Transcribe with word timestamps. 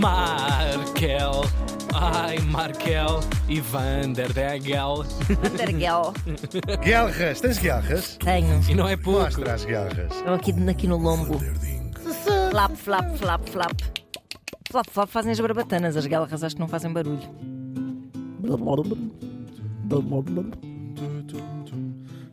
Markel. 0.00 1.42
Ai, 1.92 2.38
Markel 2.38 3.20
e 3.50 3.60
Van 3.60 4.12
der 4.12 4.32
Degel. 4.32 5.04
Guerras, 6.82 7.40
tens 7.42 7.58
guerras? 7.58 8.16
Tenho. 8.16 8.62
E 8.66 8.74
não 8.74 8.88
é 8.88 8.96
pouco. 8.96 9.20
Mostra 9.20 9.52
as 9.52 9.64
guerras. 9.66 10.10
Estão 10.10 10.32
aqui, 10.32 10.54
aqui 10.70 10.86
no 10.86 10.96
lombo. 10.96 11.38
Flap, 12.50 12.74
flap, 12.76 13.16
flap, 13.18 13.46
flap. 13.50 13.78
Flap, 14.70 14.86
flap 14.90 15.08
fazem 15.10 15.32
as 15.32 15.40
barbatanas. 15.40 15.94
As 15.94 16.06
guelras 16.06 16.42
acho 16.42 16.54
que 16.56 16.60
não 16.62 16.68
fazem 16.68 16.90
barulho. 16.90 17.20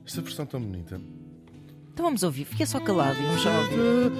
Esta 0.05 0.21
versão 0.21 0.45
tão 0.45 0.61
bonita. 0.61 1.01
Então 1.97 2.05
vamos 2.05 2.21
ouvir. 2.21 2.45
Fiquei 2.45 2.67
só 2.67 2.79
calado 2.79 3.19
e 3.19 3.23
vamos 3.23 3.41
só 3.41 3.49
ouvir. 3.57 4.11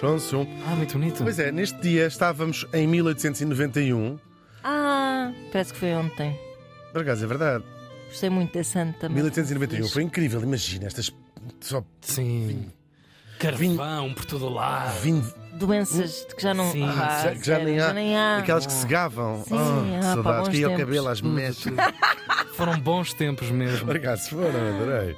Chanson. 0.00 0.44
Ah, 0.66 0.74
muito 0.74 0.98
bonito. 0.98 1.22
Pois 1.22 1.38
é, 1.38 1.52
neste 1.52 1.80
dia 1.80 2.08
estávamos 2.08 2.66
em 2.72 2.84
1891. 2.88 4.18
Ah, 4.64 5.30
parece 5.52 5.72
que 5.72 5.78
foi 5.78 5.94
ontem. 5.94 6.36
Por 6.92 7.02
acaso, 7.02 7.22
é 7.24 7.28
verdade. 7.28 7.64
Gostei 8.08 8.28
muito 8.28 8.52
da 8.52 8.64
Santa. 8.64 9.08
1891 9.08 9.86
foi 9.86 10.02
incrível, 10.02 10.42
imagina, 10.42 10.88
estas. 10.88 11.12
Só 11.60 11.84
Sim. 12.00 12.66
Carvão 13.38 14.12
por 14.14 14.24
todo 14.24 14.48
lado. 14.48 14.98
vim, 15.00 15.22
Doenças 15.52 16.26
de 16.28 16.34
que 16.34 16.42
já 16.42 16.52
não 16.52 16.72
Sim. 16.72 16.82
Ah, 16.88 17.34
que 17.40 17.46
já, 17.46 17.60
nem 17.60 17.78
há, 17.78 17.86
já 17.86 17.92
nem 17.92 18.16
há. 18.16 18.38
Aquelas 18.38 18.66
que 18.66 18.72
segavam. 18.72 19.44
Sim, 19.44 19.54
oh, 19.54 19.96
ah, 19.98 20.00
pá, 20.00 20.38
saudades. 20.38 20.58
ia 20.58 20.68
o 20.68 20.76
cabelo 20.76 21.06
às 21.06 21.20
mechas. 21.20 21.72
Foram 22.54 22.80
bons 22.80 23.12
tempos 23.12 23.48
mesmo. 23.50 23.86
Por 23.86 23.96
acaso 23.96 24.30
foram, 24.30 24.48
adorei. 24.48 25.16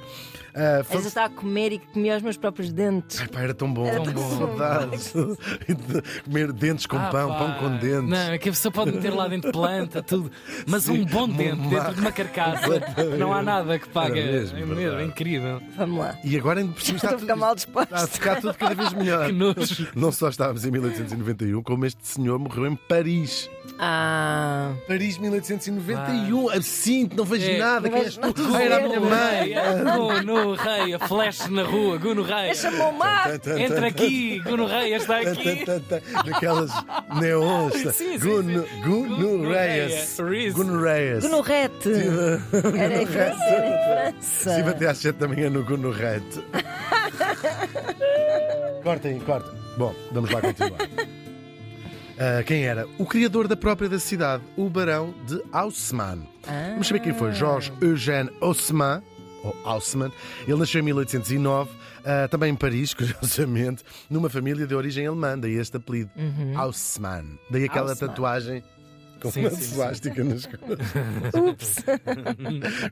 Ah, 0.55 0.77
Às 0.79 0.87
foi- 0.87 0.95
vezes 0.97 1.07
estava 1.07 1.27
a 1.27 1.29
comer 1.37 1.73
e 1.73 1.79
comia 1.79 2.15
os 2.15 2.21
meus 2.23 2.37
próprios 2.37 2.71
dentes. 2.71 3.19
Ai, 3.19 3.27
pá, 3.27 3.41
era 3.41 3.53
tão 3.53 3.73
bom, 3.73 3.85
Era 3.85 4.01
tão 4.01 4.13
bom. 4.13 4.37
saudades. 4.37 5.13
Comer 6.23 6.51
dentes 6.53 6.85
com 6.85 6.97
Ah, 6.97 7.09
pão, 7.09 7.29
pá. 7.29 7.37
pão 7.39 7.53
com 7.59 7.77
dentes. 7.77 8.09
Não, 8.09 8.17
é 8.33 8.37
que 8.37 8.49
a 8.49 8.51
pessoa 8.51 8.71
pode 8.71 8.91
meter 8.93 9.13
lá 9.13 9.27
dentro 9.27 9.51
planta, 9.51 10.01
tudo. 10.01 10.31
Mas 10.65 10.87
um 10.87 11.03
bom 11.05 11.27
dente 11.27 11.53
uma- 11.59 11.69
dentro 11.69 11.93
de 11.95 11.99
uma 12.01 12.11
carcaça. 12.11 12.67
Não 13.17 13.33
há 13.33 13.41
nada 13.41 13.77
que 13.77 13.89
pague. 13.89 14.19
Era 14.19 14.31
mesmo, 14.31 14.57
é 14.57 14.65
mesmo, 14.65 14.99
é 14.99 15.03
incrível. 15.03 15.61
Vamos 15.75 15.99
lá. 15.99 16.17
E 16.23 16.37
agora 16.37 16.59
ainda 16.61 16.71
por 16.73 16.81
cima 16.81 16.97
está 16.97 17.07
Estou 17.15 17.17
a 17.17 17.19
tudo, 17.19 17.27
ficar 17.27 17.35
mal 17.35 17.53
está 17.55 17.79
a 17.81 17.85
disposto. 17.85 18.13
ficar 18.13 18.35
tudo 18.41 18.53
cada 18.53 18.75
vez 18.75 18.93
melhor. 18.93 19.25
Que 19.27 19.31
nojo. 19.33 19.87
Não 19.95 20.11
só 20.11 20.29
estávamos 20.29 20.63
em 20.65 20.71
1891, 20.71 21.61
como 21.63 21.85
este 21.85 22.07
senhor 22.07 22.39
morreu 22.39 22.65
em 22.67 22.75
Paris. 22.75 23.49
Ah, 23.77 24.71
Paris 24.87 25.17
1891, 25.17 26.49
absinto, 26.49 27.15
não 27.17 27.25
vejo 27.25 27.49
É, 27.49 27.57
nada. 27.57 27.89
não 27.89 27.95
Quem 27.97 28.03
vejo 28.05 28.21
és 28.21 28.33
tu? 28.33 28.55
Ah, 28.55 28.63
era 28.63 28.77
a 28.77 28.79
minha 28.87 28.99
mãe. 29.01 29.53
Guno 29.93 30.05
Rei, 30.15 30.44
a 30.53 31.07
flash 31.07 31.47
na 31.49 31.63
rua, 31.63 31.97
Guno 31.97 32.23
Rei. 32.23 32.45
deixa-me 32.45 32.79
o 32.79 32.91
mar. 32.91 33.31
Entra 33.57 33.87
aqui, 33.87 34.39
Guno 34.39 34.65
Rei, 34.65 34.93
está 34.93 35.17
aqui. 35.19 35.65
Naquelas 36.25 36.71
neons. 37.19 37.73
Sim, 37.73 37.91
sim, 37.91 38.19
Guno, 38.19 38.65
Guno 38.83 39.15
Guno 39.17 39.49
Reyes. 39.51 40.17
Reyes. 40.19 40.53
Guno 40.53 40.81
Reyes. 40.81 41.23
Gonorrete. 41.23 41.89
Era 42.77 43.01
em 43.01 43.05
França. 43.05 43.43
Era 43.43 43.67
em 43.67 44.11
França. 44.13 44.49
Estive 44.49 44.69
até 44.69 44.87
às 44.87 44.97
7 44.97 45.15
da 45.17 45.27
manhã 45.27 45.49
no 45.49 45.63
Guno 45.63 45.91
Rete. 45.91 46.43
Cortem, 48.83 49.19
cortem. 49.19 49.53
Bom, 49.77 49.93
vamos 50.11 50.29
lá 50.29 50.41
continuar. 50.41 50.79
Ah, 52.17 52.43
quem 52.43 52.65
era? 52.65 52.87
O 52.97 53.05
criador 53.05 53.47
da 53.47 53.57
própria 53.57 53.89
da 53.89 53.99
cidade, 53.99 54.41
o 54.55 54.69
Barão 54.69 55.13
de 55.27 55.41
Haussmann. 55.51 56.25
Ah. 56.47 56.69
Vamos 56.71 56.87
saber 56.87 57.01
quem 57.01 57.13
foi. 57.13 57.33
Jorge 57.33 57.73
Eugène 57.81 58.29
Haussmann, 58.41 59.01
ou 59.45 59.55
Haussmann. 59.63 60.11
Ele 60.47 60.57
nasceu 60.57 60.81
em 60.81 60.83
1809, 60.83 61.71
ah, 62.03 62.27
também 62.27 62.51
em 62.51 62.55
Paris, 62.55 62.93
curiosamente, 62.95 63.83
numa 64.09 64.29
família 64.29 64.65
de 64.67 64.75
origem 64.75 65.05
alemã, 65.07 65.37
daí 65.37 65.53
este 65.53 65.77
apelido, 65.77 66.09
Haussmann. 66.55 67.37
Daí 67.49 67.65
aquela 67.65 67.89
Haussmann. 67.91 68.09
tatuagem 68.09 68.63
com 69.21 69.31
Sim, 69.31 69.39
uma 69.41 69.49
sim, 69.51 69.55
sim. 69.61 69.75
suástica 69.75 70.23
nas 70.23 70.45
costas. 70.45 70.79
Ups. 71.33 71.75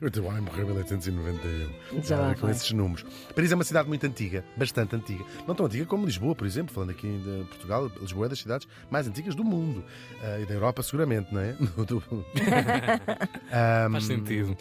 O 0.02 0.10
teu 0.10 0.24
homem 0.24 0.40
morreu 0.40 0.64
em 0.64 0.68
1891. 0.70 2.02
Já 2.02 2.18
lá 2.18 2.34
com 2.34 2.48
esses 2.48 2.72
números. 2.72 3.04
Paris 3.34 3.52
é 3.52 3.54
uma 3.54 3.62
cidade 3.62 3.86
muito 3.88 4.04
antiga, 4.06 4.42
bastante 4.56 4.96
antiga. 4.96 5.22
Não 5.46 5.54
tão 5.54 5.66
antiga 5.66 5.84
como 5.84 6.06
Lisboa, 6.06 6.34
por 6.34 6.46
exemplo, 6.46 6.74
falando 6.74 6.90
aqui 6.90 7.06
de 7.06 7.44
Portugal. 7.50 7.90
Lisboa 8.00 8.26
é 8.26 8.28
das 8.30 8.38
cidades 8.40 8.66
mais 8.90 9.06
antigas 9.06 9.34
do 9.34 9.44
mundo. 9.44 9.84
Ah, 10.22 10.40
e 10.40 10.46
da 10.46 10.54
Europa, 10.54 10.82
seguramente, 10.82 11.32
não 11.32 11.40
é? 11.42 11.54
Ahm, 13.52 13.92
Faz 13.92 14.04
sentido. 14.06 14.56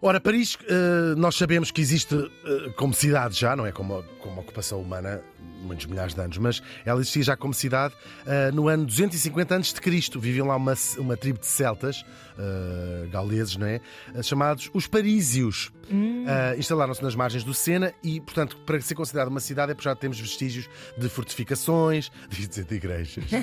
Ora, 0.00 0.20
Paris, 0.20 0.58
eh, 0.68 1.14
nós 1.16 1.36
sabemos 1.36 1.70
que 1.70 1.80
existe 1.80 2.14
eh, 2.14 2.70
como 2.76 2.92
cidade 2.92 3.38
já, 3.38 3.56
não 3.56 3.64
é? 3.64 3.72
Como, 3.72 4.02
como 4.20 4.40
ocupação 4.40 4.80
humana, 4.80 5.22
muitos 5.66 5.86
milhares 5.86 6.14
de 6.14 6.20
anos, 6.20 6.38
mas 6.38 6.62
ela 6.84 7.00
existia 7.00 7.22
já 7.22 7.36
como 7.36 7.52
cidade 7.52 7.94
eh, 8.26 8.50
no 8.52 8.68
ano 8.68 8.86
250 8.86 9.56
a.C. 9.56 9.72
Viviam 10.18 10.46
lá 10.46 10.56
uma, 10.56 10.74
uma 10.98 11.16
tribo 11.16 11.38
de 11.40 11.46
celtas, 11.46 12.04
eh, 12.38 13.06
gauleses, 13.10 13.56
não 13.56 13.66
é? 13.66 13.80
Eh, 14.14 14.22
chamados 14.22 14.70
os 14.72 14.86
Parísios. 14.86 15.72
Eh, 15.88 16.56
Instalaram-se 16.58 17.00
nas 17.02 17.14
margens 17.14 17.44
do 17.44 17.54
Sena 17.54 17.94
e, 18.02 18.20
portanto, 18.20 18.56
para 18.66 18.80
ser 18.80 18.94
considerada 18.96 19.30
uma 19.30 19.38
cidade 19.40 19.70
é 19.70 19.74
porque 19.74 19.88
já 19.88 19.94
temos 19.94 20.18
vestígios 20.18 20.68
de 20.98 21.08
fortificações, 21.08 22.10
dizer 22.28 22.64
de 22.64 22.74
igrejas, 22.74 23.24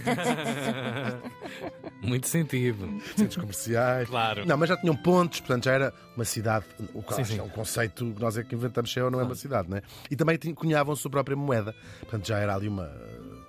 Muito 2.01 2.27
sentido. 2.27 2.99
centros 3.15 3.37
comerciais. 3.37 4.09
Claro. 4.09 4.45
Não, 4.45 4.57
mas 4.57 4.67
já 4.69 4.77
tinham 4.77 4.95
pontos, 4.95 5.39
portanto 5.39 5.63
já 5.65 5.71
era 5.71 5.93
uma 6.15 6.25
cidade. 6.25 6.65
O 6.93 7.01
Sim, 7.13 7.21
acho 7.21 7.31
sim. 7.33 7.39
é 7.39 7.43
um 7.43 7.49
conceito 7.49 8.05
que 8.13 8.21
nós 8.21 8.37
é 8.37 8.43
que 8.43 8.53
inventamos, 8.55 8.91
se 8.91 8.99
é 8.99 9.03
ou 9.03 9.09
não 9.09 9.21
é 9.21 9.23
uma 9.23 9.35
cidade, 9.35 9.69
não 9.69 9.77
é? 9.77 9.81
E 10.11 10.15
também 10.15 10.37
tinham- 10.37 10.55
cunhavam 10.55 10.93
a 10.93 10.97
sua 10.97 11.09
própria 11.09 11.35
moeda, 11.37 11.73
portanto 12.13 12.27
já 12.27 12.37
era 12.37 12.53
ali 12.53 12.67
uma 12.67 12.91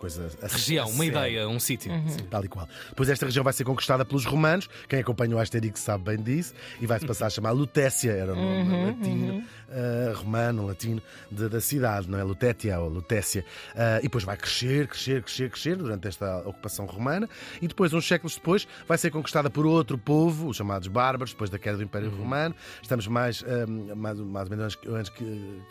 coisa. 0.05 0.31
a- 0.43 0.47
Região, 0.47 0.85
a 0.85 0.89
uma 0.89 1.05
sério. 1.05 1.11
ideia, 1.19 1.49
um 1.49 1.59
sítio. 1.61 1.93
Sim, 2.09 2.25
tal 2.31 2.45
e 2.45 2.49
qual. 2.49 2.69
Depois 2.91 3.09
esta 3.09 3.27
região 3.27 3.43
vai 3.45 3.53
ser 3.53 3.65
conquistada 3.65 4.05
pelos 4.05 4.25
romanos, 4.25 4.69
quem 4.89 5.01
acompanha 5.01 5.35
o 5.37 5.39
Asterix 5.39 5.81
sabe 5.81 6.05
bem 6.05 6.17
disso, 6.23 6.55
e 6.81 6.87
vai-se 6.87 7.07
passar 7.07 7.27
a 7.27 7.31
chamar 7.31 7.51
Lutécia, 7.53 8.11
era 8.13 8.33
o 8.33 8.37
nome 8.37 8.87
latino, 8.87 9.45
ah, 9.71 10.13
romano, 10.15 10.67
latino, 10.67 11.03
de- 11.31 11.49
da 11.49 11.61
cidade, 11.61 12.09
não 12.09 12.19
é? 12.19 12.23
Lutétia 12.23 12.79
ou 12.81 12.89
Lutécia. 12.89 13.45
Ah, 13.75 13.99
e 14.01 14.03
depois 14.05 14.25
vai 14.25 14.37
crescer, 14.37 14.87
crescer, 14.89 15.23
crescer, 15.23 15.51
crescer 15.51 15.77
durante 15.77 16.07
esta 16.09 16.39
ocupação 16.39 16.87
romana, 16.87 17.29
e 17.61 17.67
depois, 17.69 17.93
uns 17.93 18.07
séculos 18.07 18.35
depois, 18.37 18.67
vai 18.87 18.99
ser 18.99 19.11
conquistada 19.11 19.49
por 19.51 19.67
outro 19.67 19.97
povo, 19.99 20.49
os 20.49 20.57
chamados 20.57 20.89
bárbaros, 20.89 21.33
depois 21.33 21.51
da 21.51 21.59
queda 21.59 21.77
do 21.79 21.83
Império 21.83 22.11
Romano. 22.11 22.55
Estamos 22.83 23.07
mais, 23.07 23.43
ah, 23.47 23.67
mais, 23.97 24.19
mais 24.19 24.51
ou 24.51 24.57
menos 24.57 24.79
anos, 24.85 24.95
anos 24.95 25.13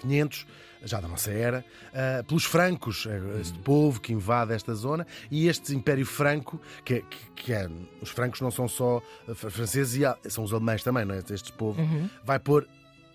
500, 0.02 0.46
já 0.86 1.00
da 1.00 1.08
nossa 1.08 1.32
era, 1.32 1.64
ah, 1.94 2.24
pelos 2.28 2.44
francos, 2.44 3.06
eh, 3.10 3.22
este 3.40 3.58
povo 3.60 4.02
que 4.02 4.12
invade 4.24 4.54
esta 4.54 4.74
zona, 4.74 5.06
e 5.30 5.48
este 5.50 5.76
Império 5.76 6.06
Franco, 6.06 6.60
que, 6.86 6.94
é- 6.96 7.02
que, 7.02 7.18
que 7.36 7.54
é. 7.54 7.70
Os 8.02 8.10
francos 8.10 8.40
não 8.42 8.50
são 8.52 8.68
só 8.68 9.02
eh, 9.28 9.34
fr- 9.36 9.50
franceses, 9.50 10.02
e 10.02 10.30
são 10.30 10.44
os 10.46 10.54
alemães 10.54 10.82
também, 10.84 11.04
não 11.06 11.14
é? 11.16 11.22
Este 11.30 11.52
povo 11.52 11.82
vai 12.24 12.40
pôr 12.40 12.66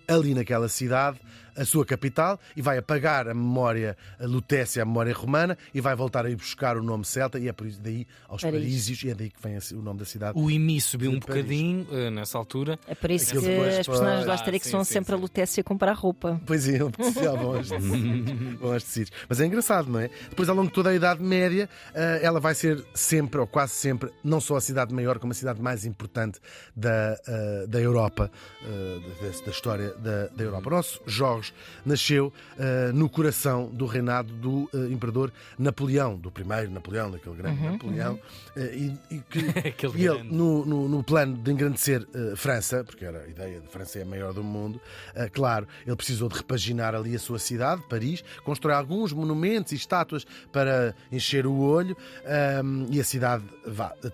ali 0.07 0.33
naquela 0.35 0.67
cidade 0.69 1.19
a 1.55 1.65
sua 1.65 1.85
capital 1.85 2.39
e 2.55 2.61
vai 2.61 2.77
apagar 2.77 3.27
a 3.27 3.33
memória 3.33 3.97
a 4.19 4.25
Lutécia, 4.25 4.81
a 4.83 4.85
memória 4.85 5.13
romana, 5.13 5.57
e 5.73 5.81
vai 5.81 5.95
voltar 5.95 6.25
a 6.25 6.29
ir 6.29 6.35
buscar 6.35 6.77
o 6.77 6.83
nome 6.83 7.05
celta, 7.05 7.37
e 7.39 7.47
é 7.47 7.53
por 7.53 7.67
isso 7.67 7.81
daí 7.81 8.05
aos 8.27 8.41
Paris. 8.41 8.59
Parísios, 8.59 9.03
e 9.03 9.09
é 9.09 9.15
daí 9.15 9.29
que 9.29 9.41
vem 9.41 9.57
o 9.73 9.81
nome 9.81 9.99
da 9.99 10.05
cidade. 10.05 10.37
O 10.39 10.49
IMI 10.49 10.79
subiu 10.81 11.11
um 11.11 11.19
Paris. 11.19 11.43
bocadinho 11.43 11.87
eh, 11.91 12.09
nessa 12.09 12.37
altura. 12.37 12.79
É 12.87 12.95
por 12.95 13.11
isso 13.11 13.25
Aquilo 13.29 13.43
que 13.43 13.49
depois 13.49 13.77
as 13.79 13.87
personagens 13.87 14.19
do 14.21 14.25
foi- 14.25 14.33
Asterix 14.35 14.65
Ah, 14.65 14.65
sim, 14.65 14.71
são 14.71 14.83
sim, 14.83 14.93
sempre 14.93 15.13
a 15.13 15.17
sim. 15.17 15.21
Lutécia 15.21 15.63
comprar 15.63 15.93
roupa. 15.93 16.41
Pois 16.45 16.67
é, 16.67 16.79
potencial 16.79 17.37
vão 17.37 17.55
aos 17.55 17.69
vão 18.59 18.73
aos 18.73 18.83
tecidos. 18.83 19.11
Mas 19.27 19.39
é 19.39 19.45
engraçado, 19.45 19.89
não 19.89 19.99
é? 19.99 20.09
Depois, 20.29 20.49
ao 20.49 20.55
longo 20.55 20.67
de 20.67 20.73
toda 20.73 20.89
a 20.89 20.95
Idade 20.95 21.21
Média, 21.23 21.69
ah, 21.93 21.99
ela 22.21 22.39
vai 22.39 22.53
ser 22.55 22.83
sempre, 22.93 23.39
ou 23.39 23.47
quase 23.47 23.73
sempre, 23.73 24.11
não 24.23 24.39
só 24.41 24.55
a 24.57 24.61
cidade 24.61 24.93
maior, 24.93 25.19
como 25.19 25.31
a 25.31 25.35
cidade 25.35 25.61
mais 25.61 25.85
importante 25.85 26.39
da, 26.75 27.13
ah, 27.27 27.65
da 27.67 27.79
Europa, 27.79 28.31
ah, 28.63 28.99
da, 29.21 29.45
da 29.45 29.51
história 29.51 29.93
da, 29.95 30.27
da 30.27 30.43
Europa. 30.43 30.67
O 30.67 30.71
nosso 30.71 31.01
Jorge 31.05 31.38
nasceu 31.85 32.31
ah, 32.57 32.91
no 32.93 33.09
coração 33.09 33.67
do 33.67 33.85
reinado 33.85 34.33
do 34.33 34.69
ah, 34.73 34.77
imperador 34.91 35.31
Napoleão, 35.57 36.17
do 36.17 36.31
primeiro 36.31 36.71
Napoleão, 36.71 37.11
daquele 37.11 37.35
grande 37.35 37.61
Napoleão, 37.61 38.19
ah, 38.55 38.59
e, 38.59 38.97
e 39.11 39.19
que 39.19 39.39
e 39.95 40.05
ele, 40.05 40.23
no, 40.23 40.65
no, 40.65 40.89
no 40.89 41.03
plano 41.03 41.37
de 41.37 41.51
engrandecer 41.51 42.07
eh, 42.13 42.35
França, 42.35 42.83
porque 42.83 43.05
era 43.05 43.23
a 43.23 43.27
ideia 43.27 43.59
de 43.59 43.67
França 43.67 43.99
é 43.99 44.01
a 44.03 44.05
maior 44.05 44.33
do 44.33 44.43
mundo, 44.43 44.79
eh, 45.15 45.29
claro, 45.29 45.67
ele 45.85 45.95
precisou 45.95 46.29
de 46.29 46.37
repaginar 46.37 46.95
ali 46.95 47.15
a 47.15 47.19
sua 47.19 47.39
cidade, 47.39 47.81
Paris, 47.89 48.23
constrói 48.43 48.75
alguns 48.75 49.13
monumentos 49.13 49.71
e 49.71 49.75
estátuas 49.75 50.25
para 50.51 50.95
encher 51.11 51.45
o 51.45 51.59
olho, 51.59 51.95
ahm, 52.25 52.87
e 52.89 52.99
a 52.99 53.03
cidade 53.03 53.43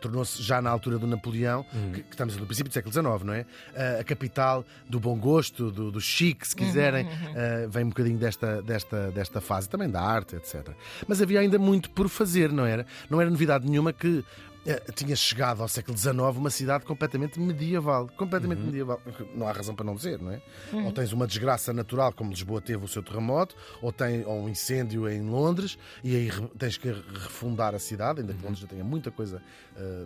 tornou-se, 0.01 0.41
já 0.41 0.61
na 0.61 0.69
altura 0.69 0.97
do 0.97 1.07
Napoleão, 1.07 1.65
que, 1.93 2.03
que 2.03 2.11
estamos 2.11 2.35
no 2.37 2.45
princípio 2.45 2.69
do 2.69 2.73
século 2.73 2.93
XIX, 2.93 3.23
não 3.23 3.33
é? 3.33 3.45
Eh, 3.73 3.99
a 4.01 4.03
capital 4.03 4.65
do 4.89 4.99
bom 4.99 5.17
gosto, 5.17 5.71
do, 5.71 5.91
do 5.91 6.01
chique, 6.01 6.47
se 6.47 6.55
quiserem, 6.55 7.07
eh, 7.35 7.67
vem 7.69 7.85
um 7.85 7.89
bocadinho 7.89 8.17
desta, 8.17 8.61
desta, 8.61 9.11
desta 9.11 9.41
fase, 9.41 9.69
também 9.69 9.89
da 9.89 10.01
arte, 10.01 10.35
etc. 10.35 10.69
Mas 11.07 11.21
havia 11.21 11.39
ainda 11.39 11.57
muito 11.59 11.89
por 11.89 12.09
fazer, 12.09 12.51
não 12.51 12.65
era? 12.65 12.85
Não 13.09 13.19
era 13.21 13.29
novidade 13.29 13.67
nenhuma 13.67 13.93
que 13.93 14.23
tinha 14.95 15.15
chegado 15.15 15.61
ao 15.61 15.67
século 15.67 15.97
XIX 15.97 16.15
uma 16.35 16.49
cidade 16.49 16.85
completamente 16.85 17.39
medieval. 17.39 18.07
Completamente 18.17 18.59
Uhum. 18.59 18.65
medieval. 18.65 19.01
Não 19.35 19.47
há 19.47 19.51
razão 19.51 19.75
para 19.75 19.85
não 19.85 19.95
dizer, 19.95 20.19
não 20.19 20.31
é? 20.31 20.41
Ou 20.73 20.91
tens 20.91 21.13
uma 21.13 21.27
desgraça 21.27 21.71
natural, 21.73 22.11
como 22.13 22.31
Lisboa 22.31 22.59
teve 22.61 22.83
o 22.83 22.87
seu 22.87 23.03
terremoto, 23.03 23.55
ou 23.81 23.91
tem 23.91 24.25
ou 24.25 24.43
um 24.43 24.49
incêndio 24.49 25.07
em 25.09 25.21
Londres, 25.21 25.77
e 26.03 26.15
aí 26.15 26.31
tens 26.57 26.77
que 26.77 26.87
refundar 26.89 27.75
a 27.75 27.79
cidade, 27.79 28.21
ainda 28.21 28.33
que 28.33 28.39
Uhum. 28.39 28.45
Londres 28.45 28.61
já 28.61 28.67
tenha 28.67 28.83
muita 28.83 29.11
coisa, 29.11 29.41
eh, 29.77 30.05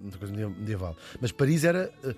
muita 0.00 0.18
coisa 0.18 0.32
medie- 0.34 0.54
medieval. 0.58 0.96
Mas 1.20 1.30
Paris 1.32 1.64
era 1.64 1.92
eh, 2.04 2.14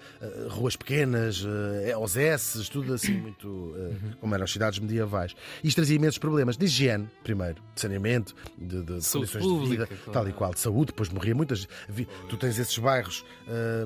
ruas 0.51 0.77
pequenas, 0.77 1.45
eh, 1.85 1.93
aos 1.93 2.17
S, 2.17 2.71
tudo 2.71 2.95
assim 2.95 3.13
muito 3.13 3.49
Uhum. 3.49 4.13
como 4.21 4.35
eram 4.35 4.45
as 4.45 4.53
cidades 4.53 4.79
medievais. 4.79 5.35
Isto 5.65 5.77
trazia 5.77 5.97
imensos 5.97 6.19
problemas 6.19 6.57
de 6.57 6.65
higiene, 6.67 7.09
primeiro, 7.25 7.61
de 7.75 7.81
saneamento, 7.81 8.35
de, 8.57 8.83
de 8.83 8.87
condições 8.87 9.31
de 9.31 9.69
vida, 9.69 9.87
pública, 9.87 9.87
claro. 9.87 10.13
tal 10.13 10.29
e 10.29 10.33
qual, 10.33 10.55
de 10.55 10.61
saúde, 10.61 10.87
depois 10.93 11.09
morria 11.09 11.35
muitas. 11.35 11.67
Vi- 11.89 12.09
Tu 12.29 12.37
tens 12.37 12.59
esses 12.59 12.77
bairros, 12.79 13.25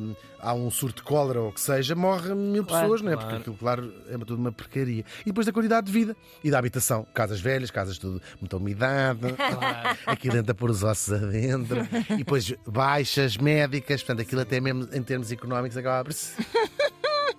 hum, 0.00 0.14
há 0.40 0.52
um 0.54 0.70
surto 0.70 1.02
de 1.02 1.08
cólera 1.08 1.40
ou 1.40 1.48
o 1.48 1.52
que 1.52 1.60
seja, 1.60 1.94
morrem 1.94 2.34
mil 2.34 2.64
Claro. 2.64 2.82
pessoas, 2.84 3.02
não 3.02 3.10
é? 3.12 3.14
Claro. 3.14 3.28
Porque 3.28 3.40
aquilo, 3.42 3.56
claro, 3.56 3.94
é 4.08 4.18
tudo 4.18 4.36
uma 4.36 4.52
porcaria. 4.52 5.04
E 5.22 5.26
depois 5.26 5.46
da 5.46 5.52
qualidade 5.52 5.86
de 5.86 5.92
vida 5.92 6.16
e 6.44 6.50
da 6.50 6.58
habitação. 6.58 7.06
Casas 7.14 7.40
velhas, 7.40 7.70
casas 7.70 7.98
tudo, 7.98 8.20
muita 8.40 8.56
umidade, 8.56 9.20
aquilo 10.06 10.36
entra 10.36 10.54
por 10.54 10.70
os 10.70 10.82
ossos 10.82 11.12
adentro, 11.12 11.78
e 12.10 12.18
depois 12.18 12.52
baixas 12.66 13.36
médicas, 13.36 14.02
portanto, 14.02 14.20
aquilo 14.26 14.40
até 14.40 14.60
mesmo 14.60 14.88
em 14.92 15.02
termos 15.02 15.30
económicos 15.32 15.76
acaba 15.76 16.04
por 16.04 16.12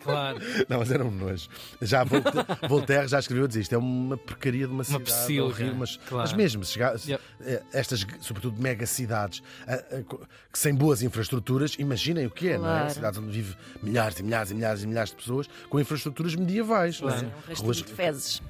Claro. 0.07 0.39
não, 0.69 0.79
mas 0.79 0.91
era 0.91 1.03
um 1.05 1.11
nojo. 1.11 1.47
Já 1.81 2.03
Volte- 2.03 2.29
Voltaire 2.67 3.07
já 3.07 3.19
escreveu 3.19 3.47
dizer 3.47 3.61
isto. 3.61 3.73
É 3.75 3.77
uma 3.77 4.17
porcaria 4.17 4.65
de 4.67 4.73
uma 4.73 4.83
cidade. 4.83 5.03
pocilga, 5.03 5.43
horrível, 5.53 5.75
mas, 5.75 5.97
claro. 5.97 6.27
mas 6.29 6.33
mesmo, 6.33 6.63
se 6.65 6.73
chegar- 6.73 6.95
Yep. 7.07 7.21
eh, 7.41 7.63
estas, 7.73 8.05
sobretudo, 8.21 8.61
mega 8.61 8.85
cidades 8.85 9.41
ah, 9.67 9.83
co- 10.07 10.21
que 10.51 10.57
sem 10.59 10.73
boas 10.73 11.01
infraestruturas, 11.03 11.75
imaginem 11.77 12.25
o 12.25 12.31
que 12.31 12.49
é, 12.49 12.57
não 12.57 12.65
é? 12.67 12.79
Claro. 12.79 12.93
Cidades 12.93 13.19
onde 13.19 13.31
vive 13.31 13.55
milhares 13.83 14.19
e 14.19 14.23
milhares 14.23 14.51
e 14.51 14.55
milhares 14.55 14.83
e 14.83 14.87
milhares 14.87 15.09
de 15.11 15.15
pessoas 15.17 15.47
com 15.69 15.79
infraestruturas 15.79 16.35
medievais. 16.35 16.99
não 17.01 17.09
é? 17.09 17.11
Claro. 17.11 17.27
Um 17.27 17.31
rastilho 17.47 17.63
Ruas- 17.65 17.77
de 17.77 17.83
fezes. 17.93 18.41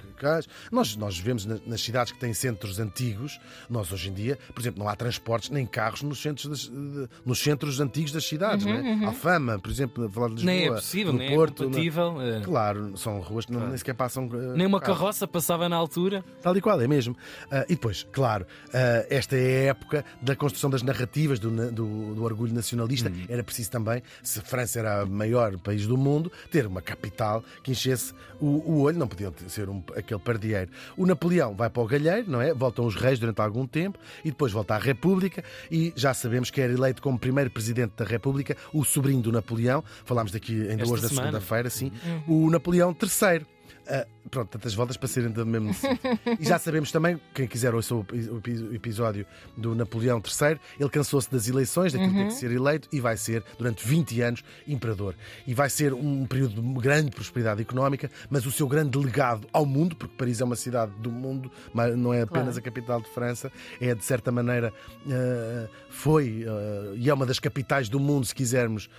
Nós, 0.72 0.96
nós 0.96 1.18
vivemos 1.18 1.46
na- 1.46 1.60
nas 1.66 1.82
cidades 1.82 2.12
que 2.12 2.20
têm 2.20 2.34
centros 2.34 2.80
antigos. 2.80 3.40
Nós, 3.70 3.92
hoje 3.92 4.10
em 4.10 4.14
dia, 4.14 4.38
por 4.54 4.62
exemplo, 4.62 4.80
não 4.84 4.90
há 4.90 4.96
transportes 4.96 5.50
nem 5.50 5.66
carros 5.66 6.02
nos 6.02 6.22
centros, 6.22 6.48
das- 6.48 6.70
de- 6.70 7.08
nos 7.26 7.40
centros 7.40 7.80
antigos 7.80 8.12
das 8.12 8.26
cidades. 8.26 8.66
não 8.66 8.74
é? 8.74 9.06
Alfama, 9.06 9.60
por 9.60 9.70
exemplo, 9.72 10.10
falar 10.10 10.28
de 10.30 10.34
Lisboa, 10.36 10.52
Nem 10.54 10.66
é 10.68 10.72
possível, 10.72 11.14
no 11.14 11.20
nem 11.20 11.36
Porto. 11.36 11.64
é 11.64 11.66
compatível. 11.66 12.22
eh, 12.22 12.42
Claro, 12.44 12.98
são 12.98 13.20
ruas 13.20 13.46
que 13.46 13.52
não, 13.52 13.68
nem 13.68 13.78
sequer 13.78 13.94
passam. 13.96 14.26
eh, 14.34 14.56
Nem 14.58 14.66
uma 14.68 14.80
carros. 14.80 14.98
carroça 14.98 15.28
passava 15.28 15.68
na 15.70 15.76
altura. 15.76 16.24
Tal 16.42 16.56
e 16.58 16.62
qual, 16.62 16.80
é 16.82 16.88
mesmo. 16.88 17.16
Ah, 17.52 17.64
e 17.66 17.76
depois, 17.76 18.06
claro, 18.12 18.46
ah, 18.74 19.06
esta 19.10 19.36
é 19.36 19.68
a 19.68 19.70
época 19.72 20.04
da 20.22 20.36
construção 20.36 20.70
das 20.70 20.82
narrativas 20.82 21.40
do, 21.40 21.50
do- 21.72 22.16
do 22.16 22.24
orgulho 22.24 22.54
nacionalista. 22.54 23.12
Era 23.30 23.44
preciso 23.44 23.70
também, 23.72 24.02
se 24.24 24.42
França 24.42 24.80
era 24.80 25.04
o 25.06 25.10
maior 25.10 25.58
país 25.60 25.86
do 25.86 25.98
mundo, 25.98 26.32
ter 26.52 26.66
uma 26.66 26.82
capital 26.82 27.44
que 27.64 27.72
enchesse 27.72 28.14
o, 28.40 28.46
o 28.46 28.82
olho, 28.82 28.98
não 28.98 29.08
podia 29.08 29.32
ser 29.48 29.70
um- 29.70 29.84
aquele 30.08 30.20
pardieiro. 30.20 30.72
O 30.96 31.06
Napoleão 31.06 31.54
vai 31.54 31.70
para 31.70 31.84
o 31.84 31.86
Galheiro, 31.86 32.32
não 32.32 32.42
é? 32.42 32.54
Voltam 32.54 32.86
os 32.86 32.96
reis 32.96 33.20
durante 33.20 33.42
algum 33.42 33.68
tempo 33.68 34.00
e 34.24 34.30
depois 34.30 34.52
volta 34.54 34.76
à 34.76 34.78
República 34.78 35.44
e 35.70 35.92
já 35.96 36.14
sabemos 36.14 36.50
que 36.50 36.62
era 36.62 36.72
eleito 36.72 37.02
como 37.02 37.20
primeiro 37.20 37.52
presidente 37.52 37.94
da 37.98 38.06
República 38.06 38.56
o 38.74 38.84
sobrinho 38.86 39.22
do 39.22 39.32
Napoleão. 39.32 39.84
Falámos 40.06 40.32
daqui 40.32 40.62
ainda 40.70 40.84
Esta 40.84 40.94
hoje 40.94 41.02
da 41.04 41.10
semana. 41.10 41.28
segunda-feira, 41.28 41.70
sim. 41.70 41.92
O 42.28 42.50
Napoleão 42.50 42.96
III. 43.00 43.46
Ah, 43.90 44.06
pronto, 44.30 44.50
tantas 44.50 44.74
voltas 44.74 44.98
para 44.98 45.08
serem 45.08 45.32
do 45.32 45.46
mesmo 45.46 45.74
sítio. 45.74 45.98
E 46.40 46.44
já 46.46 46.60
sabemos 46.60 46.92
também, 46.92 47.20
quem 47.34 47.48
quiser 47.48 47.74
ouça 47.74 47.96
o, 47.96 48.02
epi- 48.02 48.30
o 48.30 48.38
epi- 48.40 48.52
o 48.64 48.76
episódio 48.76 49.26
do 49.56 49.74
Napoleão 49.74 50.18
III, 50.22 50.60
ele 50.80 50.90
cansou-se 50.90 51.32
das 51.32 51.48
eleições, 51.48 51.94
daquilo 51.94 52.12
que 52.12 52.18
tem 52.18 52.28
que 52.28 52.34
ser 52.34 52.52
eleito, 52.52 52.90
e 52.92 53.00
vai 53.00 53.16
ser, 53.16 53.44
durante 53.58 53.88
20 53.88 54.22
anos, 54.22 54.44
imperador. 54.68 55.16
E 55.48 55.54
vai 55.54 55.70
ser 55.70 55.94
um 55.94 56.26
período 56.26 56.62
de 56.62 56.74
grande 56.82 57.12
prosperidade 57.12 57.62
económica, 57.62 58.12
mas 58.30 58.46
o 58.46 58.52
seu 58.52 58.68
grande 58.68 58.98
legado 58.98 59.48
ao 59.54 59.66
mundo, 59.66 59.96
porque 59.96 60.14
Paris 60.18 60.42
é 60.42 60.44
uma 60.44 60.58
cidade 60.58 60.92
do 61.00 61.10
mundo, 61.12 61.50
mas 61.74 61.96
não 61.96 62.14
é 62.14 62.22
apenas 62.24 62.56
Claro. 62.56 62.60
a 62.60 62.62
capital 62.62 63.02
de 63.02 63.10
França, 63.12 63.50
é 63.80 63.96
de 63.96 64.04
certa 64.04 64.32
maneira, 64.32 64.74
ah, 65.10 65.68
foi 65.90 66.46
ah, 66.46 66.94
e 66.98 67.10
é 67.10 67.14
uma 67.14 67.26
das 67.26 67.40
capitais 67.40 67.88
do 67.88 68.00
mundo, 68.02 68.26
se 68.26 68.36
quisermos, 68.36 68.90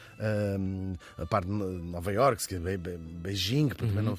a 1.19 1.27
parte 1.27 1.47
de 1.47 1.53
Nova 1.53 2.13
Iorque, 2.13 2.43
Beijing, 3.23 3.69
porque 3.69 3.87
também 3.87 4.05
não 4.05 4.17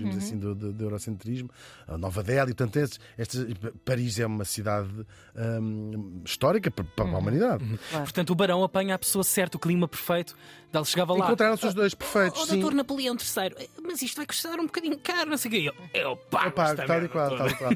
fugimos 0.00 0.16
assim 0.24 0.38
do, 0.38 0.54
do- 0.54 0.72
do 0.72 0.84
eurocentrismo, 0.84 1.50
a 1.86 1.96
Nova 1.98 2.22
Delhi, 2.22 2.54
portanto, 2.54 2.76
estes, 2.76 3.00
estes- 3.18 3.46
Paris 3.84 4.18
é 4.18 4.26
uma 4.26 4.44
cidade 4.44 4.88
ah, 5.36 5.58
histórica 6.24 6.70
para, 6.70 6.84
para 6.84 7.04
a 7.04 7.18
humanidade. 7.18 7.64
Claro. 7.90 8.04
Portanto, 8.04 8.30
o 8.30 8.34
Barão 8.34 8.62
apanha 8.64 8.94
a 8.94 8.98
pessoa 8.98 9.24
certa, 9.24 9.56
o 9.56 9.60
clima 9.60 9.86
perfeito. 9.88 10.36
Ele 10.72 10.84
chegava 10.84 11.12
lá. 11.14 11.26
Encontraram-se 11.26 11.66
os 11.66 11.74
dois 11.74 11.94
perfeitos, 11.94 12.40
O 12.42 12.46
sim. 12.46 12.60
doutor 12.60 12.76
Napoleão 12.76 13.16
III, 13.16 13.68
mas 13.82 14.00
isto 14.02 14.16
vai 14.16 14.24
custar 14.26 14.58
um 14.60 14.66
bocadinho 14.66 14.96
caro, 14.98 15.28
não 15.30 15.36
sei 15.36 15.48
o 15.48 15.52
quê. 15.52 15.72
Eu, 15.92 16.00
eu 16.00 16.16
pago, 16.16 16.46
Eu 16.46 16.52
pago, 16.52 16.86
tal 16.86 17.04
e 17.04 17.08
qual, 17.08 17.36
tal 17.36 17.48
e 17.48 17.54
qual. 17.56 17.70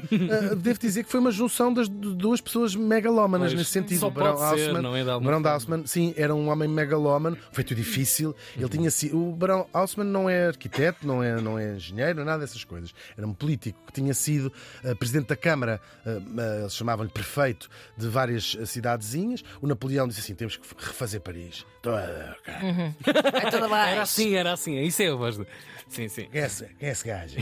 Devo 0.55 0.79
dizer 0.79 1.03
que 1.03 1.11
foi 1.11 1.19
uma 1.19 1.31
junção 1.31 1.73
das 1.73 1.89
duas 1.89 2.39
pessoas 2.39 2.73
megalómanas 2.73 3.49
Pois, 3.49 3.59
nesse 3.59 3.71
sentido. 3.71 3.99
só 3.99 4.07
o 4.07 4.11
Barão 4.11 4.35
pode 4.37 4.55
ser, 4.59 4.67
Haussmann, 4.67 4.81
não 4.81 4.95
é, 4.95 4.99
de 5.03 5.25
Barão 5.25 5.41
de. 5.41 5.47
Haussmann, 5.49 5.85
sim, 5.85 6.13
era 6.15 6.33
um 6.33 6.47
homem 6.49 6.69
megalómano, 6.69 7.37
feito 7.51 7.75
difícil. 7.75 8.33
Ele 8.55 8.69
tinha 8.69 8.89
sido. 8.89 9.17
O 9.21 9.35
Barão 9.35 9.67
Haussmann 9.73 10.07
não 10.07 10.29
é 10.29 10.47
arquiteto, 10.47 11.05
não 11.05 11.21
é, 11.21 11.41
não 11.41 11.59
é 11.59 11.75
engenheiro, 11.75 12.14
não 12.15 12.23
é 12.23 12.25
nada 12.25 12.39
dessas 12.39 12.63
coisas. 12.63 12.93
Era 13.17 13.27
um 13.27 13.33
político 13.33 13.77
que 13.87 13.93
tinha 13.93 14.13
sido 14.13 14.51
ah, 14.83 14.95
presidente 14.95 15.27
da 15.27 15.35
Câmara, 15.35 15.81
ah, 16.05 16.59
eles 16.61 16.75
chamavam-lhe 16.75 17.11
prefeito 17.11 17.69
de 17.97 18.07
várias 18.07 18.57
cidadezinhas. 18.65 19.43
O 19.61 19.67
Napoleão 19.67 20.07
disse 20.07 20.21
assim: 20.21 20.35
temos 20.35 20.57
que 20.57 20.67
refazer 20.77 21.21
Paris. 21.21 21.65
Então, 21.79 21.93
toda 23.51 23.67
baixo. 23.67 23.91
Era 23.93 24.01
assim, 24.01 24.33
era 24.35 24.53
assim. 24.53 24.79
Isso 24.81 25.01
é 25.03 25.11
voz. 25.11 25.37
do- 25.37 25.47
Sim, 25.87 26.07
sim. 26.07 26.27
Quem 26.31 26.41
é 26.41 26.45
esse, 26.45 26.65
quem 26.79 26.89
é 26.89 26.91
esse 26.91 27.05
gajo? 27.05 27.35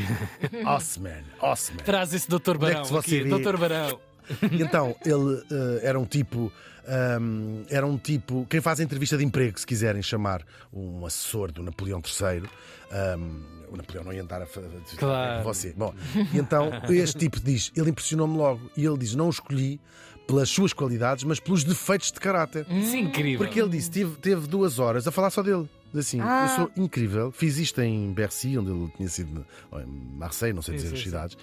Haussmann, 0.66 1.24
Haussmann. 1.40 1.84
Traz 1.86 2.14
esse 2.14 2.28
Onde 2.56 2.66
é 2.66 2.70
que 2.70 2.74
Barão 2.76 2.86
você 2.86 3.18
aqui. 3.20 3.30
Doutor 3.30 3.58
Barão. 3.58 4.00
Então, 4.52 4.96
ele 5.06 5.44
eh, 5.52 5.80
era 5.84 6.00
um 6.00 6.06
tipo. 6.06 6.52
ahm, 6.88 7.64
era 7.70 7.86
um 7.86 7.98
tipo. 7.98 8.46
Quem 8.50 8.62
faz 8.62 8.80
a 8.80 8.84
entrevista 8.84 9.18
de 9.18 9.24
emprego, 9.24 9.60
se 9.60 9.66
quiserem 9.66 10.02
chamar 10.02 10.44
um 10.72 11.06
assessor 11.06 11.52
do 11.52 11.64
Napoleão 11.64 12.02
III. 12.02 12.44
ahm, 12.92 13.42
o 13.72 13.78
Napoleão 13.78 14.04
não 14.06 14.14
ia 14.14 14.22
andar 14.22 14.42
a 14.42 14.46
fazer 14.46 14.70
Claro. 14.98 15.44
você. 15.44 15.74
Bom, 15.76 15.94
e 16.34 16.38
então 16.38 16.70
este 16.90 17.18
tipo 17.18 17.40
diz: 17.40 17.72
ele 17.76 17.90
impressionou-me 17.90 18.38
logo. 18.38 18.70
E 18.78 18.86
ele 18.86 18.98
diz: 18.98 19.16
não 19.16 19.28
o 19.28 19.30
escolhi 19.30 19.80
pelas 20.28 20.50
suas 20.50 20.72
qualidades, 20.74 21.24
mas 21.24 21.40
pelos 21.40 21.64
defeitos 21.64 22.12
de 22.12 22.20
caráter. 22.20 22.66
Isso 22.70 22.96
é 22.96 23.00
incrível. 23.00 23.38
Porque 23.46 23.60
ele 23.60 23.70
disse: 23.70 23.90
teve, 23.92 24.16
teve 24.18 24.48
duas 24.48 24.80
horas 24.80 25.08
a 25.08 25.12
falar 25.12 25.30
só 25.32 25.42
dele. 25.42 25.68
Assim, 25.96 26.20
Ah. 26.20 26.48
eu 26.50 26.56
sou 26.56 26.72
incrível. 26.84 27.32
Fiz 27.32 27.58
isto 27.58 27.80
em 27.82 28.12
Bercy, 28.12 28.58
onde 28.58 28.72
ele 28.72 28.92
tinha 28.98 29.08
sido, 29.10 29.46
ou 29.72 29.80
em 29.82 29.86
Marseille, 29.86 30.54
não 30.54 30.62
sei 30.62 30.78
Sim, 30.78 30.84
dizer 30.84 30.90
sim, 30.90 30.94
as 30.96 31.00
sim. 31.00 31.06
cidades. 31.10 31.38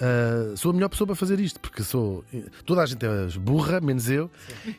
Ah, 0.00 0.56
sou 0.56 0.70
a 0.70 0.74
melhor 0.74 0.88
pessoa 0.90 1.06
para 1.06 1.16
fazer 1.16 1.40
isto, 1.40 1.58
porque 1.60 1.82
sou. 1.82 2.24
Toda 2.66 2.82
a 2.82 2.86
gente 2.86 3.04
é 3.06 3.26
burra, 3.38 3.80
menos 3.80 4.10
eu. 4.10 4.30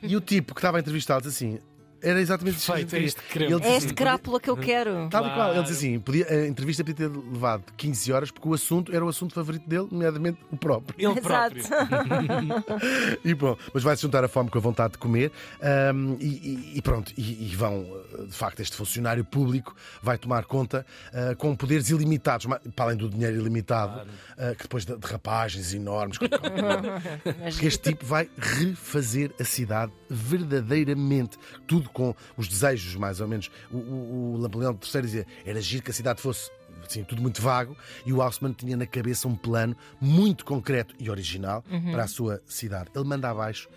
E 0.04 0.16
o 0.16 0.22
tipo 0.22 0.54
que 0.54 0.60
estava 0.60 0.78
a 0.78 0.80
entrevistá-lo 0.80 1.22
disse 1.22 1.46
assim: 1.46 1.60
era 2.02 2.20
exatamente 2.22 2.60
gente 2.60 2.86
Perfeito, 2.88 3.18
é 3.20 3.22
que 3.24 3.30
queremos. 3.34 3.52
Ele 3.54 3.60
disse 3.62 3.74
É 3.74 3.78
assim, 3.78 3.86
este 3.88 3.94
crápula 3.96 4.40
que 4.40 4.50
eu 4.50 4.58
quero. 4.58 5.08
Tal 5.10 5.26
e 5.28 5.30
qual. 5.34 5.54
Ele 5.54 5.64
diz 5.64 5.72
Claro. 5.72 5.72
assim: 5.72 6.00
podia, 6.00 6.28
a 6.30 6.48
entrevista 6.48 6.84
podia 6.84 7.10
ter 7.10 7.18
levado 7.18 7.64
15 7.76 8.12
horas, 8.12 8.32
porque 8.32 8.48
o 8.48 8.54
assunto 8.54 8.94
era 8.96 9.04
o 9.06 9.08
assunto 9.08 9.34
favorito 9.34 9.68
dele, 9.68 9.88
nomeadamente 9.92 10.40
o 10.52 10.58
próprio. 10.58 10.96
Ele 10.98 11.22
próprio. 11.22 11.64
E 13.24 13.34
bom, 13.34 13.58
mas 13.74 13.84
vai-se 13.84 14.02
juntar 14.02 14.24
a 14.24 14.28
fome 14.28 14.50
com 14.50 14.58
a 14.58 14.62
vontade 14.62 14.94
de 14.94 14.98
comer 15.00 15.32
ahm, 15.62 16.16
e, 16.20 16.74
e- 16.78 16.82
pronto, 16.82 17.12
e, 17.18 17.52
e 17.52 17.56
vão, 17.56 17.82
uh, 17.82 18.26
de 18.28 18.34
facto, 18.34 18.60
este 18.62 18.76
funcionário 18.76 19.24
público 19.26 19.76
vai 20.02 20.18
tomar 20.18 20.46
conta 20.46 20.86
uh, 21.14 21.36
com 21.36 21.56
poderes 21.56 21.90
ilimitados, 21.90 22.46
para 22.76 22.86
além 22.86 22.98
do 22.98 23.10
dinheiro 23.10 23.38
ilimitado, 23.38 24.02
uh, 24.38 24.56
que 24.56 24.64
depois 24.64 24.86
de, 24.86 24.96
de 24.98 25.08
rapagens 25.08 25.74
enormes, 25.74 26.18
porque 26.18 26.36
este 27.68 27.90
tipo 27.92 28.06
vai 28.06 28.30
refazer 28.38 29.32
a 29.40 29.44
cidade 29.44 29.92
verdadeiramente, 30.10 31.38
tudo 31.66 31.87
com 31.90 32.16
os 32.36 32.48
desejos, 32.48 32.96
mais 32.96 33.20
ou 33.22 33.28
menos. 33.28 33.50
O, 33.72 33.78
o, 33.78 34.34
o 34.36 34.38
Napoleão 34.40 34.72
III 34.82 35.02
dizia, 35.02 35.28
era 35.46 35.62
giro 35.62 35.84
que 35.84 35.92
a 35.92 35.94
cidade 35.94 36.22
fosse 36.22 36.50
assim, 36.86 37.04
tudo 37.04 37.22
muito 37.22 37.42
vago, 37.42 37.76
e 38.06 38.14
o 38.14 38.22
Haussmann 38.22 38.54
tinha 38.54 38.78
na 38.78 38.86
cabeça 38.86 39.28
um 39.28 39.36
plano 39.36 39.76
muito 40.00 40.46
concreto 40.46 40.96
e 41.00 41.10
original 41.10 41.64
para 41.92 42.04
a 42.04 42.08
sua 42.08 42.42
cidade. 42.46 42.90
Ele 42.96 43.04
manda 43.04 43.30
abaixo 43.30 43.68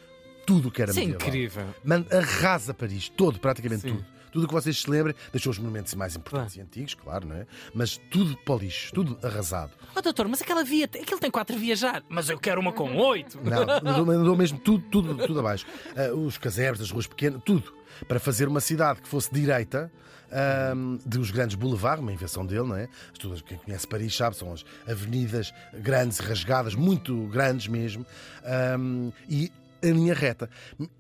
tudo 0.47 0.69
o 0.69 0.71
que 0.71 0.83
era 0.83 0.91
Isso 0.91 1.01
é 1.01 1.05
medieval. 1.05 1.29
incrível. 1.29 1.67
Manda, 1.85 2.19
arrasa 2.19 2.75
Paris, 2.75 3.09
todo, 3.09 3.39
praticamente 3.41 3.83
Sim. 3.83 3.89
tudo. 3.95 4.07
Tudo 4.31 4.45
o 4.45 4.49
que 4.49 4.55
vocês 4.55 4.81
se 4.81 4.91
lembrem, 4.91 5.15
deixou 5.33 5.51
os 5.51 5.59
monumentos 5.59 5.95
mais 5.95 6.17
importantes 6.17 6.57
e 6.57 6.61
antigos, 6.61 6.95
claro, 6.95 7.27
não 7.27 7.37
é? 7.37 7.47
Mas 7.75 8.01
tudo 8.11 8.37
para 8.39 8.55
o 8.55 8.59
lixo, 8.59 8.93
tudo 8.93 9.19
arrasado. 9.23 9.73
Oh, 9.95 10.01
doutor, 10.01 10.29
mas 10.29 10.41
aquela 10.43 10.65
via, 10.65 10.85
aquilo 10.85 11.19
tem 11.21 11.31
quatro 11.31 11.59
vias 11.59 11.79
já. 11.79 12.03
Mas 12.09 12.29
eu 12.29 12.39
quero 12.39 12.61
uma 12.61 12.73
com 12.73 12.97
oito. 12.97 13.39
Não, 13.43 14.05
mandou, 14.05 14.37
mesmo 14.37 14.59
tudo, 14.59 14.85
tudo, 14.91 15.27
tudo 15.27 15.41
abaixo. 15.41 15.67
Ah, 15.97 16.15
os 16.15 16.39
casebres, 16.39 16.81
as 16.81 16.91
ruas 16.91 17.07
pequenas, 17.07 17.43
tudo. 17.45 17.73
Para 18.07 18.21
fazer 18.21 18.49
uma 18.49 18.61
cidade 18.61 19.03
que 19.03 19.09
fosse 19.09 19.33
direita, 19.33 19.91
ahm, 20.31 20.97
de 21.05 21.19
os 21.19 21.31
grandes 21.31 21.57
boulevards, 21.57 22.01
uma 22.01 22.13
invenção 22.13 22.47
dele, 22.47 22.63
não 22.67 22.77
é? 22.77 22.89
Todas, 23.19 23.43
quem 23.43 23.59
conhece 23.59 23.87
Paris 23.87 24.17
sabe, 24.17 24.37
são 24.37 24.53
as 24.53 24.65
avenidas 24.89 25.53
grandes, 25.75 26.19
rasgadas, 26.19 26.75
muito 26.75 27.27
grandes 27.27 27.67
mesmo. 27.67 28.07
ahm, 28.45 29.11
e 29.29 29.53
em 29.83 29.93
linha 29.93 30.15
reta. 30.15 30.49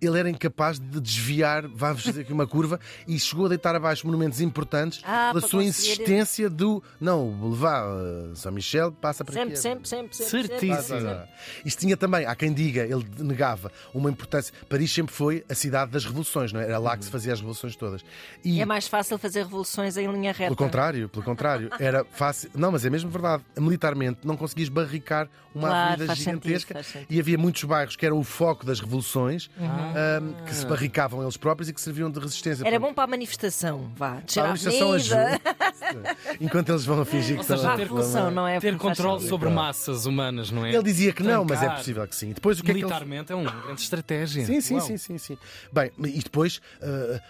Ele 0.00 0.18
era 0.18 0.28
incapaz 0.30 0.78
de 0.78 1.00
desviar, 1.00 1.66
vamos 1.68 2.02
fazer 2.04 2.22
aqui 2.22 2.32
uma 2.32 2.46
curva, 2.46 2.78
e 3.06 3.18
chegou 3.18 3.46
a 3.46 3.49
deitar 3.49 3.75
abaixo 3.75 4.06
monumentos 4.06 4.40
importantes 4.40 5.00
Ah, 5.04 5.30
pela 5.32 5.46
sua 5.46 5.64
insistência 5.64 6.49
do 6.50 6.82
não, 7.00 7.28
o 7.28 7.32
Boulevard 7.32 7.88
eh, 8.32 8.34
São 8.34 8.52
Michel 8.52 8.92
passa 8.92 9.25
para 9.25 9.34
Sempre, 9.34 9.52
aqui. 9.52 9.58
sempre, 9.60 9.88
sempre, 9.88 10.16
sempre. 10.16 10.30
Certíssimo. 10.49 10.82
sempre, 10.82 11.08
sempre. 11.08 11.28
Isto 11.64 11.80
tinha 11.80 11.96
também, 11.96 12.25
há 12.26 12.34
quem 12.34 12.52
diga, 12.52 12.82
ele 12.84 13.04
negava 13.18 13.70
uma 13.94 14.10
importância. 14.10 14.52
Paris 14.68 14.92
sempre 14.92 15.12
foi 15.14 15.44
a 15.49 15.54
cidade 15.54 15.90
das 15.90 16.04
revoluções, 16.04 16.52
não 16.52 16.60
é? 16.60 16.64
Era 16.64 16.78
lá 16.78 16.96
que 16.96 17.04
se 17.04 17.10
fazia 17.10 17.32
as 17.32 17.38
revoluções 17.40 17.76
todas. 17.76 18.02
E 18.44 18.60
É 18.60 18.64
mais 18.66 18.87
fácil 18.88 19.18
fazer 19.18 19.40
revoluções 19.44 19.96
em 19.96 20.06
linha 20.10 20.32
reta. 20.32 20.44
pelo 20.44 20.56
contrário, 20.56 21.08
pelo 21.08 21.25
contrário, 21.25 21.70
era 21.80 22.04
fácil. 22.12 22.50
Não, 22.54 22.72
mas 22.72 22.84
é 22.84 22.90
mesmo 22.90 23.10
verdade. 23.10 23.42
Militarmente 23.58 24.20
não 24.25 24.37
conseguias 24.37 24.68
barricar 24.68 25.28
uma 25.54 25.68
Claro, 25.68 25.92
avenida 25.94 26.14
gigantesca 26.14 26.82
sentido. 26.82 27.06
e 27.10 27.18
havia 27.20 27.37
muitos 27.38 27.64
bairros 27.64 27.96
que 27.96 28.06
eram 28.06 28.18
o 28.18 28.25
foco 28.25 28.64
das 28.70 28.80
revoluções, 28.80 29.50
Uhum. 29.58 30.34
que 30.46 30.54
se 30.54 30.64
barricavam 30.66 31.22
eles 31.22 31.36
próprios 31.36 31.68
e 31.68 31.72
que 31.74 31.80
serviam 31.80 32.10
de 32.10 32.18
resistência. 32.20 32.66
Era 32.66 32.78
bom 32.78 32.94
para 32.94 33.04
a 33.04 33.06
manifestação, 33.06 33.90
vá. 33.96 34.20
Descer 34.20 34.40
a 34.40 34.46
manifestação 34.48 34.92
ajuda. 34.92 35.40
Enquanto 36.40 36.68
eles 36.70 36.84
vão 36.84 37.00
a 37.00 37.04
fingir 37.04 37.34
que 37.34 37.38
Ou 37.38 37.44
seja, 37.44 37.56
estão 37.56 37.72
a 37.72 37.76
ter 37.76 37.82
revolução, 37.82 38.30
não 38.30 38.46
é? 38.46 38.60
Ter 38.60 38.76
controle 38.76 39.26
sobre 39.26 39.48
massas 39.48 40.06
humanas, 40.06 40.50
não 40.50 40.64
é? 40.64 40.72
Ele 40.72 40.82
dizia 40.82 41.12
que 41.12 41.22
não, 41.22 41.44
mas 41.44 41.62
é 41.62 41.68
possível 41.70 42.06
que 42.06 42.14
sim. 42.16 42.32
Depois 42.32 42.58
o 42.60 42.62
que 42.62 42.70
é 42.70 42.74
que 42.74 42.80
ele 42.80 42.86
Militarmente 42.86 43.32
é 43.32 43.34
uma 43.34 43.50
grande 43.50 43.80
estratégia. 43.80 44.44
Sim, 44.44 44.60
sim, 44.60 44.80
sim, 44.80 44.96
sim, 44.96 45.18
sim. 45.18 45.38
Bem, 45.72 45.90
e 46.04 46.20
depois 46.22 46.60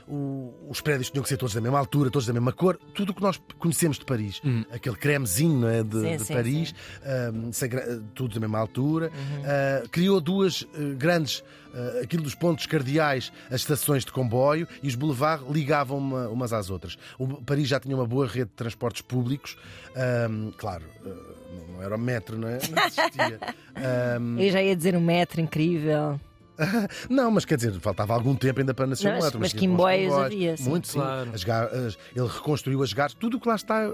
o- 0.06 0.52
os 0.68 0.80
prédios 0.80 1.10
tinham 1.10 1.22
que 1.22 1.28
ser 1.28 1.36
todos 1.36 1.54
da 1.54 1.60
mesma 1.60 1.78
altura, 1.78 2.10
todos 2.10 2.26
da 2.26 2.32
mesma 2.32 2.52
cor, 2.52 2.78
tudo 2.94 3.10
o 3.10 3.14
que 3.14 3.22
nós 3.22 3.40
conhecemos 3.58 3.98
de 3.98 4.04
Paris. 4.04 4.40
Aquele 4.72 4.96
cremezinho 4.96 5.58
não 5.60 5.68
é, 5.68 5.82
de, 5.82 6.00
Sim, 6.00 6.16
de 6.16 6.24
sim, 6.24 6.34
Paris, 6.34 6.74
gra- 7.68 8.00
tudo 8.14 8.34
da 8.34 8.40
mesma 8.40 8.58
altura. 8.58 9.10
Eh, 9.44 9.84
criou 9.90 10.20
duas 10.20 10.66
eh, 10.74 10.94
grandes. 11.38 11.44
eh, 11.72 12.00
aquilo 12.02 12.22
dos 12.24 12.34
pontos 12.34 12.66
cardeais, 12.66 13.30
as 13.48 13.60
estações 13.60 14.04
de 14.04 14.10
comboio 14.10 14.66
e 14.82 14.88
os 14.88 14.96
boulevards 14.96 15.46
ligavam 15.50 15.98
uma- 15.98 16.28
umas 16.28 16.52
às 16.52 16.68
outras. 16.68 16.98
O 17.18 17.40
Paris 17.42 17.68
já 17.68 17.78
tinha 17.78 17.94
uma 17.94 18.06
boa 18.06 18.26
rede 18.26 18.46
de 18.46 18.56
transportes 18.56 19.02
públicos, 19.02 19.56
Ahm, 19.94 20.50
claro, 20.58 20.84
eh, 21.06 21.08
não- 21.72 21.82
era 21.82 21.94
o 21.94 21.98
metro, 21.98 22.36
não 22.38 22.48
é? 22.48 22.58
Não 22.70 22.82
existia. 22.86 23.38
Ahm, 23.76 24.38
Eu 24.42 24.50
já 24.50 24.60
ia 24.62 24.74
dizer 24.74 24.96
um 24.96 25.00
metro 25.00 25.40
incrível. 25.40 26.20
não, 27.08 27.30
mas 27.30 27.44
quer 27.44 27.56
dizer, 27.56 27.72
faltava 27.80 28.12
algum 28.14 28.34
tempo 28.34 28.60
ainda 28.60 28.74
para 28.74 28.86
nascer 28.86 29.04
Não, 29.06 29.12
um 29.12 29.16
mas- 29.16 29.24
outro. 29.26 29.40
mas 29.40 29.52
comboios. 29.52 30.12
havia, 30.14 30.56
sim. 30.56 30.68
Muito, 30.68 30.86
sim. 30.88 30.98
Claro. 30.98 31.30
As 31.34 31.44
gar- 31.44 31.66
as- 31.68 31.98
ele 32.14 32.26
reconstruiu 32.28 32.82
as 32.82 32.92
gares, 32.92 33.14
tudo 33.14 33.36
o 33.36 33.40
que 33.40 33.48
lá 33.48 33.54
está, 33.54 33.84
eh, 33.84 33.92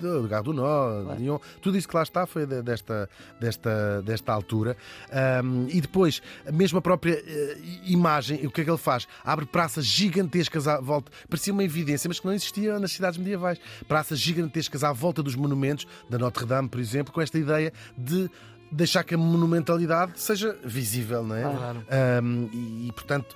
do 0.00 0.28
Gare 0.28 0.44
do 0.44 0.52
Nó, 0.52 1.14
de 1.14 1.22
Lyon, 1.22 1.38
tudo 1.60 1.76
isso 1.76 1.88
que 1.88 1.94
lá 1.96 2.02
está 2.02 2.26
foi 2.26 2.46
de- 2.46 2.62
desta, 2.62 3.08
desta, 3.40 4.02
desta 4.02 4.32
altura. 4.32 4.76
Ahm, 5.12 5.66
e 5.70 5.80
depois, 5.80 6.22
mesmo 6.52 6.78
a 6.78 6.82
própria 6.82 7.14
eh, 7.26 7.56
imagem, 7.86 8.46
o 8.46 8.50
que 8.50 8.60
é 8.60 8.64
que 8.64 8.70
ele 8.70 8.78
faz? 8.78 9.06
Abre 9.24 9.46
praças 9.46 9.84
gigantescas 9.84 10.66
à 10.68 10.80
volta. 10.80 11.10
Parecia 11.28 11.52
uma 11.52 11.64
evidência, 11.64 12.08
mas 12.08 12.18
que 12.20 12.26
não 12.26 12.32
existia 12.32 12.78
nas 12.78 12.92
cidades 12.92 13.18
medievais. 13.18 13.58
Praças 13.86 14.18
gigantescas 14.18 14.82
à 14.84 14.92
volta 14.92 15.22
dos 15.22 15.34
monumentos, 15.34 15.86
da 16.08 16.18
Notre-Dame, 16.18 16.68
por 16.68 16.80
exemplo, 16.80 17.12
com 17.12 17.20
esta 17.20 17.38
ideia 17.38 17.72
de 17.96 18.30
deixar 18.70 19.04
que 19.04 19.14
a 19.14 19.18
monumentalidade 19.18 20.20
seja 20.20 20.56
visível, 20.64 21.24
não 21.24 21.36
é? 21.36 21.42
Claro. 21.42 21.86
Um, 22.22 22.48
e, 22.52 22.88
e, 22.88 22.92
portanto, 22.92 23.34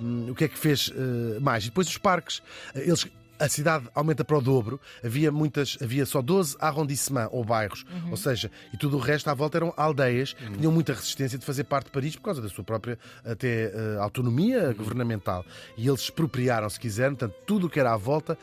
um, 0.00 0.30
o 0.30 0.34
que 0.34 0.44
é 0.44 0.48
que 0.48 0.58
fez 0.58 0.88
uh, 0.88 1.40
mais? 1.40 1.64
E 1.64 1.66
depois 1.68 1.88
os 1.88 1.98
parques. 1.98 2.42
Eles, 2.74 3.06
a 3.38 3.48
cidade 3.48 3.86
aumenta 3.94 4.24
para 4.24 4.36
o 4.36 4.40
dobro, 4.40 4.80
havia 5.04 5.30
muitas, 5.30 5.78
havia 5.80 6.04
só 6.04 6.20
12 6.20 6.56
arrondissements 6.58 7.30
ou 7.32 7.44
bairros, 7.44 7.86
ou 8.10 8.16
seja, 8.16 8.50
e 8.72 8.76
tudo 8.76 8.96
o 8.96 9.00
resto 9.00 9.30
à 9.30 9.34
volta 9.34 9.58
eram 9.58 9.72
aldeias 9.76 10.32
que 10.32 10.58
tinham 10.58 10.72
muita 10.72 10.92
resistência 10.92 11.38
de 11.38 11.44
fazer 11.44 11.64
parte 11.64 11.86
de 11.86 11.92
Paris 11.92 12.16
por 12.16 12.22
causa 12.22 12.42
da 12.42 12.48
sua 12.48 12.64
própria 12.64 12.98
até 13.24 13.72
uh, 13.72 14.02
autonomia 14.02 14.72
governamental. 14.72 15.44
E 15.76 15.86
eles 15.86 16.00
expropriaram, 16.00 16.68
se 16.68 16.80
quiserem, 16.80 17.14
portanto, 17.14 17.36
tudo 17.46 17.68
o 17.68 17.70
que 17.70 17.78
era 17.78 17.92
à 17.92 17.96
volta 17.96 18.36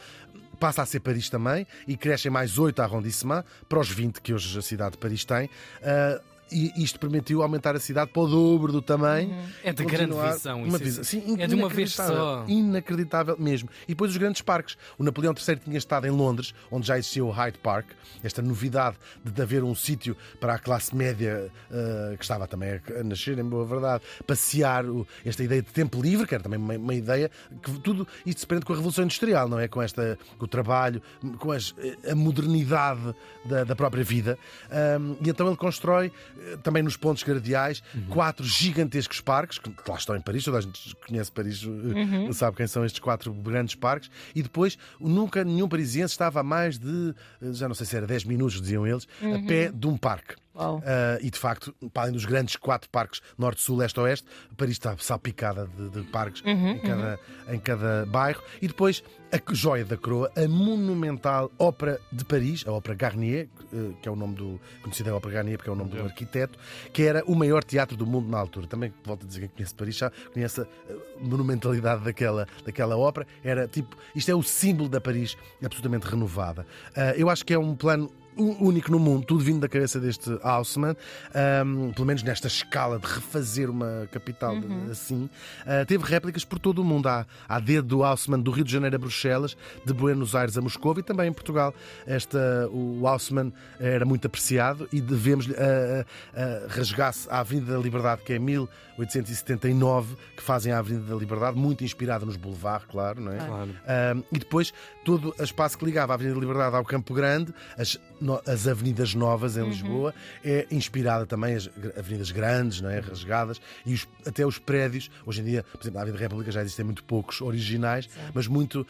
passa 0.55 0.81
a 0.81 0.85
ser 0.85 0.99
Paris 0.99 1.29
também 1.29 1.65
e 1.87 1.95
crescem 1.95 2.31
mais 2.31 2.57
8 2.57 2.81
arrondissements 2.81 3.45
para 3.67 3.79
os 3.79 3.89
20 3.89 4.21
que 4.21 4.33
hoje 4.33 4.57
a 4.57 4.61
cidade 4.61 4.93
de 4.93 4.97
Paris 4.97 5.25
tem. 5.25 5.45
Uh, 5.45 6.34
e 6.51 6.71
isto 6.83 6.99
permitiu 6.99 7.41
aumentar 7.41 7.75
a 7.75 7.79
cidade 7.79 8.11
para 8.11 8.21
o 8.21 8.27
dobro 8.27 8.71
do 8.71 8.81
tamanho. 8.81 9.35
É 9.63 9.73
de 9.73 9.83
grande 9.85 10.11
visão. 10.33 10.63
Uma 10.63 10.77
visão. 10.77 11.01
é- 11.01 11.03
Sim, 11.05 11.35
é 11.39 11.47
de 11.47 11.55
uma 11.55 11.69
vez 11.69 11.93
só. 11.93 12.45
Inacreditável 12.47 13.35
mesmo. 13.39 13.69
E 13.85 13.89
depois 13.89 14.11
os 14.11 14.17
grandes 14.17 14.41
parques. 14.41 14.77
O 14.97 15.03
Napoleão 15.03 15.33
III 15.33 15.55
tinha 15.57 15.77
estado 15.77 16.05
em 16.07 16.11
Londres, 16.11 16.53
onde 16.71 16.87
já 16.87 16.97
existia 16.97 17.23
o 17.25 17.29
Hyde 17.31 17.57
Park. 17.59 17.87
Esta 18.23 18.41
novidade 18.41 18.95
de 19.23 19.41
haver 19.41 19.63
um 19.63 19.75
sítio 19.75 20.15
para 20.39 20.53
a 20.55 20.59
classe 20.59 20.95
média 20.95 21.51
eh, 21.71 22.15
que 22.17 22.23
estava 22.23 22.47
também 22.47 22.79
a 22.99 23.03
nascer, 23.03 23.37
em 23.37 23.43
boa 23.43 23.65
verdade, 23.65 24.03
passear 24.25 24.85
o- 24.85 25.05
esta 25.25 25.43
ideia 25.43 25.61
de 25.61 25.71
tempo 25.71 26.01
livre, 26.01 26.25
que 26.27 26.33
era 26.35 26.43
também 26.43 26.59
uma, 26.59 26.75
uma 26.75 26.93
ideia 26.93 27.29
que 27.61 27.71
tudo 27.79 28.07
isto 28.25 28.39
se 28.41 28.47
prende 28.47 28.65
com 28.65 28.73
a 28.73 28.75
Revolução 28.75 29.03
Industrial, 29.03 29.47
não 29.49 29.59
é? 29.59 29.67
Com, 29.67 29.81
esta, 29.81 30.17
com 30.37 30.45
o 30.45 30.47
trabalho, 30.47 31.01
com 31.39 31.51
as- 31.51 31.73
a 32.09 32.15
modernidade 32.15 33.13
da, 33.45 33.63
da 33.63 33.75
própria 33.75 34.03
vida. 34.03 34.37
Ahm, 34.71 35.15
e 35.23 35.29
então 35.29 35.47
ele 35.47 35.55
constrói, 35.55 36.11
eh, 36.34 36.34
também 36.63 36.83
nos 36.83 36.97
pontos 36.97 37.23
cardeais, 37.23 37.81
quatro 38.09 38.45
gigantescos 38.45 39.21
parques, 39.21 39.57
que 39.57 39.71
lá 39.87 39.95
estão 39.95 40.15
em 40.15 40.21
Paris, 40.21 40.43
toda 40.43 40.57
a 40.57 40.61
gente 40.61 40.95
conhece 41.07 41.31
Paris, 41.31 41.63
eh, 41.63 42.33
sabe 42.33 42.57
quem 42.57 42.67
são 42.67 42.85
estes 42.85 42.99
quatro 42.99 43.33
grandes 43.33 43.75
parques, 43.75 44.09
e 44.33 44.41
depois 44.41 44.77
nunca 44.99 45.43
nenhum 45.43 45.67
parisiense 45.67 46.13
estava 46.13 46.39
a 46.39 46.43
mais 46.43 46.77
de, 46.77 47.13
eh, 47.41 47.53
já 47.53 47.67
não 47.67 47.75
sei 47.75 47.85
se 47.85 47.95
era 47.95 48.07
10 48.07 48.25
minutos, 48.25 48.61
diziam 48.61 48.85
eles, 48.85 49.07
a 49.21 49.47
pé 49.47 49.71
de 49.73 49.87
um 49.87 49.97
parque. 49.97 50.35
Ah, 50.55 51.17
e 51.21 51.29
de 51.29 51.37
facto, 51.37 51.73
para 51.93 52.03
além 52.03 52.13
dos 52.13 52.25
grandes 52.25 52.55
quatro 52.55 52.89
parques 52.89 53.21
norte, 53.37 53.61
sul, 53.61 53.77
leste, 53.77 53.99
oeste, 53.99 54.27
Paris 54.55 54.73
está 54.73 54.95
salpicada 54.97 55.67
de, 55.67 55.89
de 55.89 56.01
parques 56.03 56.41
em, 56.45 56.79
cada, 56.79 57.19
em 57.49 57.59
cada 57.59 58.05
bairro. 58.05 58.41
E 58.61 58.67
depois 58.67 59.03
a 59.31 59.53
joia 59.53 59.83
da 59.83 59.97
coroa, 59.97 60.31
a 60.35 60.47
monumental 60.47 61.51
Ópera 61.59 61.99
de 62.11 62.23
Paris, 62.23 62.63
a 62.65 62.71
Ópera 62.71 62.95
Garnier, 62.95 63.49
eh, 63.73 63.91
que 64.01 64.07
é 64.07 64.11
o 64.11 64.15
nome 64.15 64.35
do. 64.35 64.59
conhecida 64.81 65.11
a 65.11 65.15
Ópera 65.15 65.35
Garnier 65.35 65.57
porque 65.57 65.69
é 65.69 65.73
o 65.73 65.75
nome 65.75 65.91
do 65.91 66.03
arquiteto, 66.03 66.57
que 66.93 67.03
era 67.03 67.23
o 67.25 67.35
maior 67.35 67.63
teatro 67.63 67.97
do 67.97 68.05
mundo 68.05 68.29
na 68.29 68.37
altura. 68.37 68.67
Também 68.67 68.93
volto 69.03 69.25
a 69.25 69.27
dizer 69.27 69.41
quem 69.41 69.49
conhece 69.49 69.75
Paris 69.75 69.95
já 69.97 70.11
conhece 70.33 70.61
a 70.61 70.63
eh, 70.63 70.95
monumentalidade 71.19 72.03
daquela, 72.03 72.47
daquela 72.65 72.97
ópera. 72.97 73.27
Era 73.43 73.67
tipo. 73.67 73.97
Isto 74.15 74.31
é 74.31 74.35
o 74.35 74.43
símbolo 74.43 74.87
da 74.87 75.01
Paris 75.01 75.35
absolutamente 75.63 76.07
renovada. 76.07 76.65
Ah, 76.95 77.13
eu 77.17 77.29
acho 77.29 77.45
que 77.45 77.53
é 77.53 77.59
um 77.59 77.75
plano 77.75 78.09
único 78.37 78.91
no 78.91 78.99
mundo, 78.99 79.25
tudo 79.25 79.43
vindo 79.43 79.59
da 79.61 79.67
cabeça 79.69 79.99
deste 79.99 80.37
Haussmann, 80.41 80.95
ahm, 81.33 81.91
pelo 81.93 82.05
menos 82.05 82.23
nesta 82.23 82.47
escala 82.47 82.99
de 82.99 83.05
refazer 83.07 83.69
uma 83.69 84.07
capital 84.11 84.59
de- 84.59 84.91
assim. 84.91 85.29
Ah, 85.65 85.85
teve 85.85 86.03
réplicas 86.05 86.43
por 86.45 86.59
todo 86.59 86.79
o 86.79 86.83
mundo. 86.83 87.07
Há, 87.07 87.25
há 87.47 87.59
dedo 87.59 87.87
do 87.87 88.03
Haussmann 88.03 88.41
do 88.41 88.51
Rio 88.51 88.63
de 88.65 88.71
Janeiro 88.71 88.95
a 88.95 88.99
Bruxelas, 88.99 89.55
de 89.85 89.93
Buenos 89.93 90.35
Aires 90.35 90.57
a 90.57 90.61
Moscou 90.61 90.95
e 90.97 91.03
também 91.03 91.29
em 91.29 91.33
Portugal. 91.33 91.73
Esta, 92.05 92.67
o 92.71 93.07
Haussmann 93.07 93.51
era 93.79 94.05
muito 94.05 94.25
apreciado 94.27 94.87
e 94.91 94.99
devemos-lhe 95.01 95.55
a, 95.55 96.05
a, 96.35 96.65
a 96.65 96.67
rasgar-se 96.67 97.29
à 97.29 97.39
Avenida 97.39 97.73
da 97.73 97.79
Liberdade, 97.79 98.21
que 98.23 98.33
é 98.33 98.39
1879, 98.39 100.15
que 100.35 100.43
fazem 100.43 100.71
a 100.71 100.79
Avenida 100.79 101.05
da 101.13 101.15
Liberdade, 101.15 101.57
muito 101.57 101.83
inspirada 101.83 102.25
nos 102.25 102.37
boulevards, 102.37 102.87
claro, 102.89 103.21
não 103.21 103.31
é? 103.31 103.37
Claro. 103.37 103.69
Um, 104.17 104.23
e 104.31 104.39
depois 104.39 104.73
todo 105.03 105.33
o 105.37 105.43
espaço 105.43 105.77
que 105.77 105.85
ligava 105.85 106.13
a 106.13 106.15
Avenida 106.15 106.35
da 106.35 106.41
Liberdade 106.41 106.75
ao 106.75 106.83
Campo 106.85 107.13
Grande, 107.13 107.53
as, 107.77 107.99
as 108.45 108.67
avenidas 108.67 109.13
novas 109.13 109.57
em 109.57 109.67
Lisboa, 109.67 110.13
é 110.43 110.65
inspirada 110.71 111.25
também 111.25 111.55
as 111.55 111.69
avenidas 111.97 112.31
grandes, 112.31 112.81
não 112.81 112.89
é? 112.89 112.99
rasgadas, 112.99 113.61
e 113.85 113.93
os- 113.93 114.07
até 114.25 114.45
os 114.45 114.57
prédios. 114.57 115.09
Hoje 115.25 115.41
em 115.41 115.45
dia, 115.45 115.63
por 115.63 115.81
exemplo, 115.81 115.95
na 115.95 116.01
Avenida 116.01 116.17
da 116.19 116.23
República 116.25 116.51
já 116.51 116.61
existem 116.61 116.83
muito 116.85 117.03
poucos 117.03 117.41
originais, 117.41 118.09
mas 118.33 118.47
muito 118.47 118.85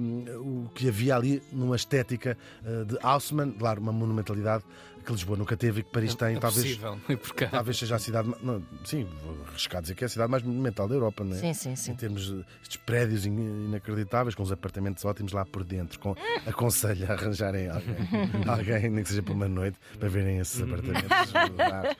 um, 0.00 0.64
o 0.66 0.70
que 0.74 0.88
havia 0.88 1.16
ali 1.16 1.42
numa 1.52 1.76
estética 1.76 2.36
uh, 2.64 2.84
de 2.84 2.96
Haussmann, 3.02 3.52
claro, 3.52 3.80
uma 3.80 3.92
monumentalidade 3.92 4.64
que 5.04 5.12
Lisboa 5.12 5.38
nunca 5.38 5.56
teve 5.56 5.80
e 5.80 5.82
que 5.82 5.90
Paris 5.90 6.14
tem, 6.14 6.36
é 6.36 6.38
talvez. 6.38 6.76
possível. 6.76 6.98
Talvez 7.50 7.78
seja 7.78 7.96
a 7.96 7.98
cidade. 7.98 8.32
Não, 8.42 8.62
sim, 8.84 9.06
vou 9.22 9.36
arriscar 9.48 9.80
dizer 9.82 9.94
que 9.94 10.04
é 10.04 10.06
a 10.06 10.08
cidade 10.08 10.30
mais 10.30 10.42
monumental 10.42 10.86
da 10.88 10.94
Europa, 10.94 11.24
não 11.24 11.36
é? 11.36 11.40
Sim, 11.40 11.54
sim, 11.54 11.76
sim. 11.76 11.92
Em 11.92 11.96
termos 11.96 12.34
estes 12.62 12.76
prédios 12.76 13.24
in- 13.26 13.66
inacreditáveis, 13.66 14.34
com 14.34 14.42
os 14.42 14.52
apartamentos 14.52 15.04
ótimos 15.04 15.32
lá 15.32 15.44
por 15.44 15.64
dentro. 15.64 15.98
Com, 15.98 16.14
aconselho 16.46 17.06
a 17.10 17.14
arranjarem 17.14 17.68
alguém, 17.68 17.96
alguém, 18.46 18.90
nem 18.90 19.02
que 19.02 19.08
seja 19.10 19.22
por 19.22 19.32
uma 19.32 19.48
noite, 19.48 19.78
para 19.98 20.08
verem 20.08 20.38
esses 20.38 20.60
apartamentos 20.60 21.32
lá 21.56 21.96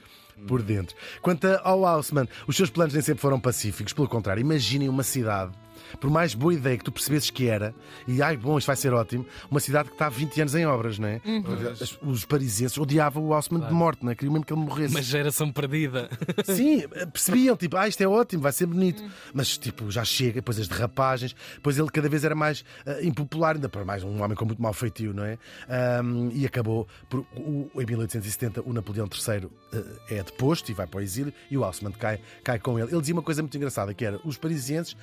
por 0.46 0.62
dentro. 0.62 0.94
Quanto 1.20 1.46
ao 1.64 1.84
Haussmann, 1.84 2.28
os 2.46 2.56
seus 2.56 2.70
planos 2.70 2.94
nem 2.94 3.02
sempre 3.02 3.20
foram 3.20 3.40
pacíficos, 3.40 3.92
pelo 3.92 4.08
contrário, 4.08 4.40
imaginem 4.40 4.88
uma 4.88 5.02
cidade 5.02 5.52
por 6.00 6.10
mais 6.10 6.34
boa 6.34 6.52
ideia 6.54 6.76
que 6.76 6.84
tu 6.84 6.92
percebesses 6.92 7.30
que 7.30 7.46
era, 7.48 7.74
e 8.06 8.20
ai, 8.22 8.36
bom, 8.36 8.58
isto 8.58 8.66
vai 8.66 8.76
ser 8.76 8.92
ótimo, 8.92 9.26
uma 9.50 9.60
cidade 9.60 9.88
que 9.88 9.94
está 9.94 10.06
há 10.06 10.10
20 10.10 10.40
anos 10.42 10.54
em 10.54 10.66
obras, 10.66 10.98
não 10.98 11.08
é? 11.08 11.20
As- 11.80 11.98
Os 12.02 12.24
parisienses 12.24 12.76
odiavam 12.78 13.24
o 13.26 13.32
Haussmann 13.34 13.66
de 13.66 13.72
morte, 13.72 14.04
não 14.04 14.10
é? 14.12 14.14
Queriam 14.14 14.32
mesmo 14.32 14.44
que 14.44 14.52
ele 14.52 14.60
morresse. 14.60 14.94
Uma 14.94 15.02
geração 15.02 15.50
perdida. 15.52 16.08
Sim, 16.44 16.82
percebiam, 17.12 17.56
tipo, 17.56 17.76
ah, 17.76 17.88
isto 17.88 18.00
é 18.02 18.06
ótimo, 18.08 18.42
vai 18.42 18.52
ser 18.52 18.66
bonito. 18.66 19.02
Mas, 19.32 19.56
tipo, 19.58 19.90
já 19.90 20.04
chega, 20.04 20.34
depois 20.34 20.58
as 20.58 20.68
derrapagens, 20.68 21.34
depois 21.54 21.78
ele 21.78 21.88
cada 21.90 22.08
vez 22.08 22.24
era 22.24 22.34
mais 22.34 22.64
ah, 22.86 23.02
impopular, 23.02 23.54
ainda 23.56 23.68
para 23.68 23.84
mais 23.84 24.02
um 24.04 24.22
homem 24.22 24.36
com 24.36 24.44
muito 24.44 24.60
mau 24.62 24.72
feitio, 24.72 25.12
não 25.14 25.24
é? 25.24 25.38
Ahm, 25.68 26.30
e 26.32 26.46
acabou, 26.46 26.86
por, 27.08 27.20
o, 27.36 27.70
em 27.80 27.86
1870, 27.86 28.62
o 28.64 28.72
Napoleão 28.72 29.06
III 29.06 29.48
ah, 29.72 29.82
é 30.10 30.22
deposto 30.22 30.70
e 30.70 30.74
vai 30.74 30.86
para 30.86 30.98
o 30.98 31.00
exílio, 31.02 31.32
e 31.50 31.56
o 31.58 31.64
Haussmann 31.64 31.92
cai, 31.92 32.20
cai 32.44 32.58
com 32.58 32.78
ele. 32.78 32.90
Ele 32.90 33.00
dizia 33.00 33.14
uma 33.14 33.22
coisa 33.22 33.42
muito 33.42 33.56
engraçada, 33.56 33.92
que 33.94 34.04
era, 34.04 34.20
os 34.24 34.36
parisienses 34.36 34.96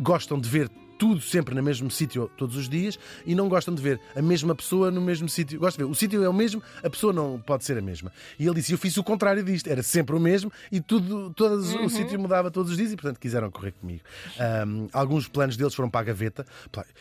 gostam 0.00 0.40
de 0.40 0.48
ver 0.48 0.70
tudo 0.98 1.20
sempre 1.20 1.54
no 1.54 1.62
mesmo 1.62 1.90
sítio 1.90 2.30
todos 2.36 2.56
os 2.56 2.68
dias 2.68 2.98
e 3.24 3.34
não 3.34 3.48
gostam 3.48 3.74
de 3.74 3.82
ver 3.82 4.00
a 4.14 4.22
mesma 4.22 4.54
pessoa 4.54 4.90
no 4.90 5.00
mesmo 5.00 5.28
sítio. 5.28 5.58
Gostam 5.58 5.84
de 5.84 5.88
ver, 5.88 5.92
o 5.92 5.94
sítio 5.94 6.22
é 6.22 6.28
o 6.28 6.32
mesmo, 6.32 6.62
a 6.82 6.90
pessoa 6.90 7.12
não 7.12 7.38
pode 7.38 7.64
ser 7.64 7.76
a 7.78 7.82
mesma. 7.82 8.12
E 8.38 8.44
ele 8.46 8.54
disse: 8.56 8.72
Eu 8.72 8.78
fiz 8.78 8.96
o 8.96 9.04
contrário 9.04 9.42
disto, 9.42 9.68
era 9.68 9.82
sempre 9.82 10.14
o 10.16 10.20
mesmo 10.20 10.50
e 10.72 10.80
tudo, 10.80 11.30
todos, 11.34 11.74
o 11.74 11.88
sítio 11.88 12.18
mudava 12.18 12.50
todos 12.50 12.70
os 12.72 12.76
dias 12.76 12.92
e, 12.92 12.96
portanto, 12.96 13.18
quiseram 13.18 13.50
correr 13.50 13.72
comigo. 13.72 14.02
Ahm, 14.38 14.86
alguns 14.92 15.28
planos 15.28 15.56
deles 15.56 15.74
foram 15.74 15.90
para 15.90 16.00
a 16.00 16.04
gaveta, 16.04 16.46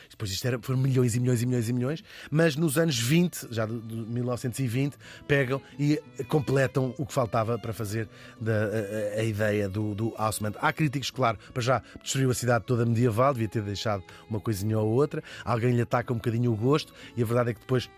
depois 0.09 0.31
isto 0.31 0.45
era, 0.45 0.59
foram 0.61 0.79
milhões 0.79 1.15
e 1.15 1.19
milhões 1.19 1.41
e 1.41 1.45
milhões 1.45 1.69
e 1.69 1.73
milhões, 1.73 2.03
mas 2.29 2.55
nos 2.55 2.77
anos 2.77 2.97
20, 2.97 3.47
já 3.51 3.65
de, 3.65 3.79
de 3.79 3.95
1920, 3.95 4.95
pegam 5.27 5.61
e 5.79 6.01
completam 6.27 6.93
o 6.97 7.05
que 7.05 7.13
faltava 7.13 7.57
para 7.57 7.73
fazer 7.73 8.07
da, 8.39 8.51
a, 8.53 9.17
a- 9.17 9.21
a 9.21 9.23
ideia 9.23 9.69
do, 9.69 9.95
do 9.95 10.13
Haussmann. 10.17 10.53
Há 10.59 10.73
críticos, 10.73 11.09
claro, 11.11 11.37
para 11.53 11.61
já 11.63 11.81
destruiu 12.03 12.29
a 12.29 12.33
cidade 12.33 12.65
toda 12.65 12.85
medieval, 12.85 13.33
devia 13.33 13.47
ter 13.47 13.61
deixado 13.61 13.84
uma 14.29 14.39
coisinha 14.39 14.79
ou 14.79 14.89
outra. 14.89 15.23
Alguém 15.43 15.73
lhe 15.73 15.81
ataca 15.81 16.11
um 16.13 16.17
bocadinho 16.17 16.51
o 16.51 16.55
gosto 16.55 16.93
e 17.15 17.21
a 17.21 17.25
verdade 17.25 17.51
é 17.51 17.53
que 17.53 17.59
depois 17.59 17.89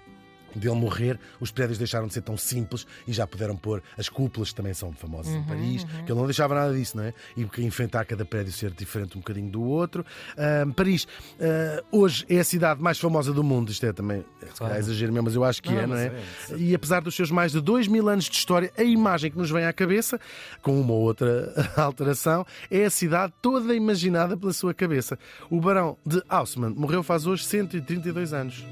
dele 0.56 0.76
morrer, 0.76 1.20
os 1.40 1.52
prédios 1.52 1.78
deixaram 1.78 2.08
de 2.08 2.14
ser 2.14 2.22
tão 2.22 2.38
simples 2.38 2.86
e 3.08 3.14
já 3.14 3.26
puderam 3.28 3.56
pôr 3.56 3.82
as 3.98 4.10
cúpulas, 4.10 4.50
que 4.50 4.56
também 4.56 4.74
são 4.74 4.92
famosas 4.94 5.34
em 5.34 5.44
Paris, 5.44 5.84
que 5.84 6.12
ele 6.12 6.20
não 6.20 6.26
deixava 6.26 6.56
nada 6.56 6.74
disso, 6.74 6.98
não 6.98 7.04
é? 7.04 7.14
E 7.36 7.48
enfrentar 7.64 8.06
cada 8.06 8.26
prédio 8.26 8.52
ser 8.52 8.72
diferente 8.72 9.18
um 9.18 9.22
bocadinho 9.22 9.50
do 9.50 9.62
outro. 9.64 10.06
Ahm, 10.38 10.72
Paris, 10.72 11.08
ah, 11.40 11.84
hoje 11.92 12.26
é 12.30 12.40
a 12.40 12.44
cidade 12.44 12.82
mais 12.82 13.00
famosa 13.00 13.34
do 13.34 13.44
mundo, 13.44 13.72
isto 13.72 13.86
é 13.86 13.94
também, 13.94 14.24
é, 14.42 14.46
se 14.48 14.60
calhar 14.60 14.78
exagero 14.78 15.12
mesmo, 15.12 15.26
mas 15.26 15.36
eu 15.36 15.44
acho 15.44 15.62
que 15.62 15.72
Não, 15.72 15.80
é, 15.80 15.82
não 15.82 15.90
mas 15.90 16.00
é? 16.02 16.06
é, 16.54 16.58
E 16.58 16.76
apesar 16.76 17.02
dos 17.02 17.16
seus 17.16 17.32
mais 17.32 17.52
de 17.52 17.62
dois 17.62 17.88
mil 17.88 18.08
anos 18.10 18.26
de 18.26 18.36
história, 18.36 18.72
a 18.78 18.84
imagem 18.84 19.32
que 19.32 19.38
nos 19.38 19.50
vem 19.50 19.66
à 19.66 19.74
cabeça, 19.74 20.20
com 20.62 20.80
uma 20.80 20.94
ou 20.94 21.02
outra 21.02 21.54
alteração, 21.78 22.46
é 22.70 22.86
a 22.86 22.90
cidade 22.90 23.34
toda 23.42 23.76
imaginada 23.76 24.36
pela 24.38 24.54
sua 24.54 24.74
cabeça. 24.74 25.18
O 25.50 25.60
barão 25.60 25.98
de 26.06 26.22
Haussmann 26.28 26.74
morreu 26.76 27.04
faz 27.04 27.26
hoje 27.26 27.44
132 27.46 28.34
anos. 28.34 28.66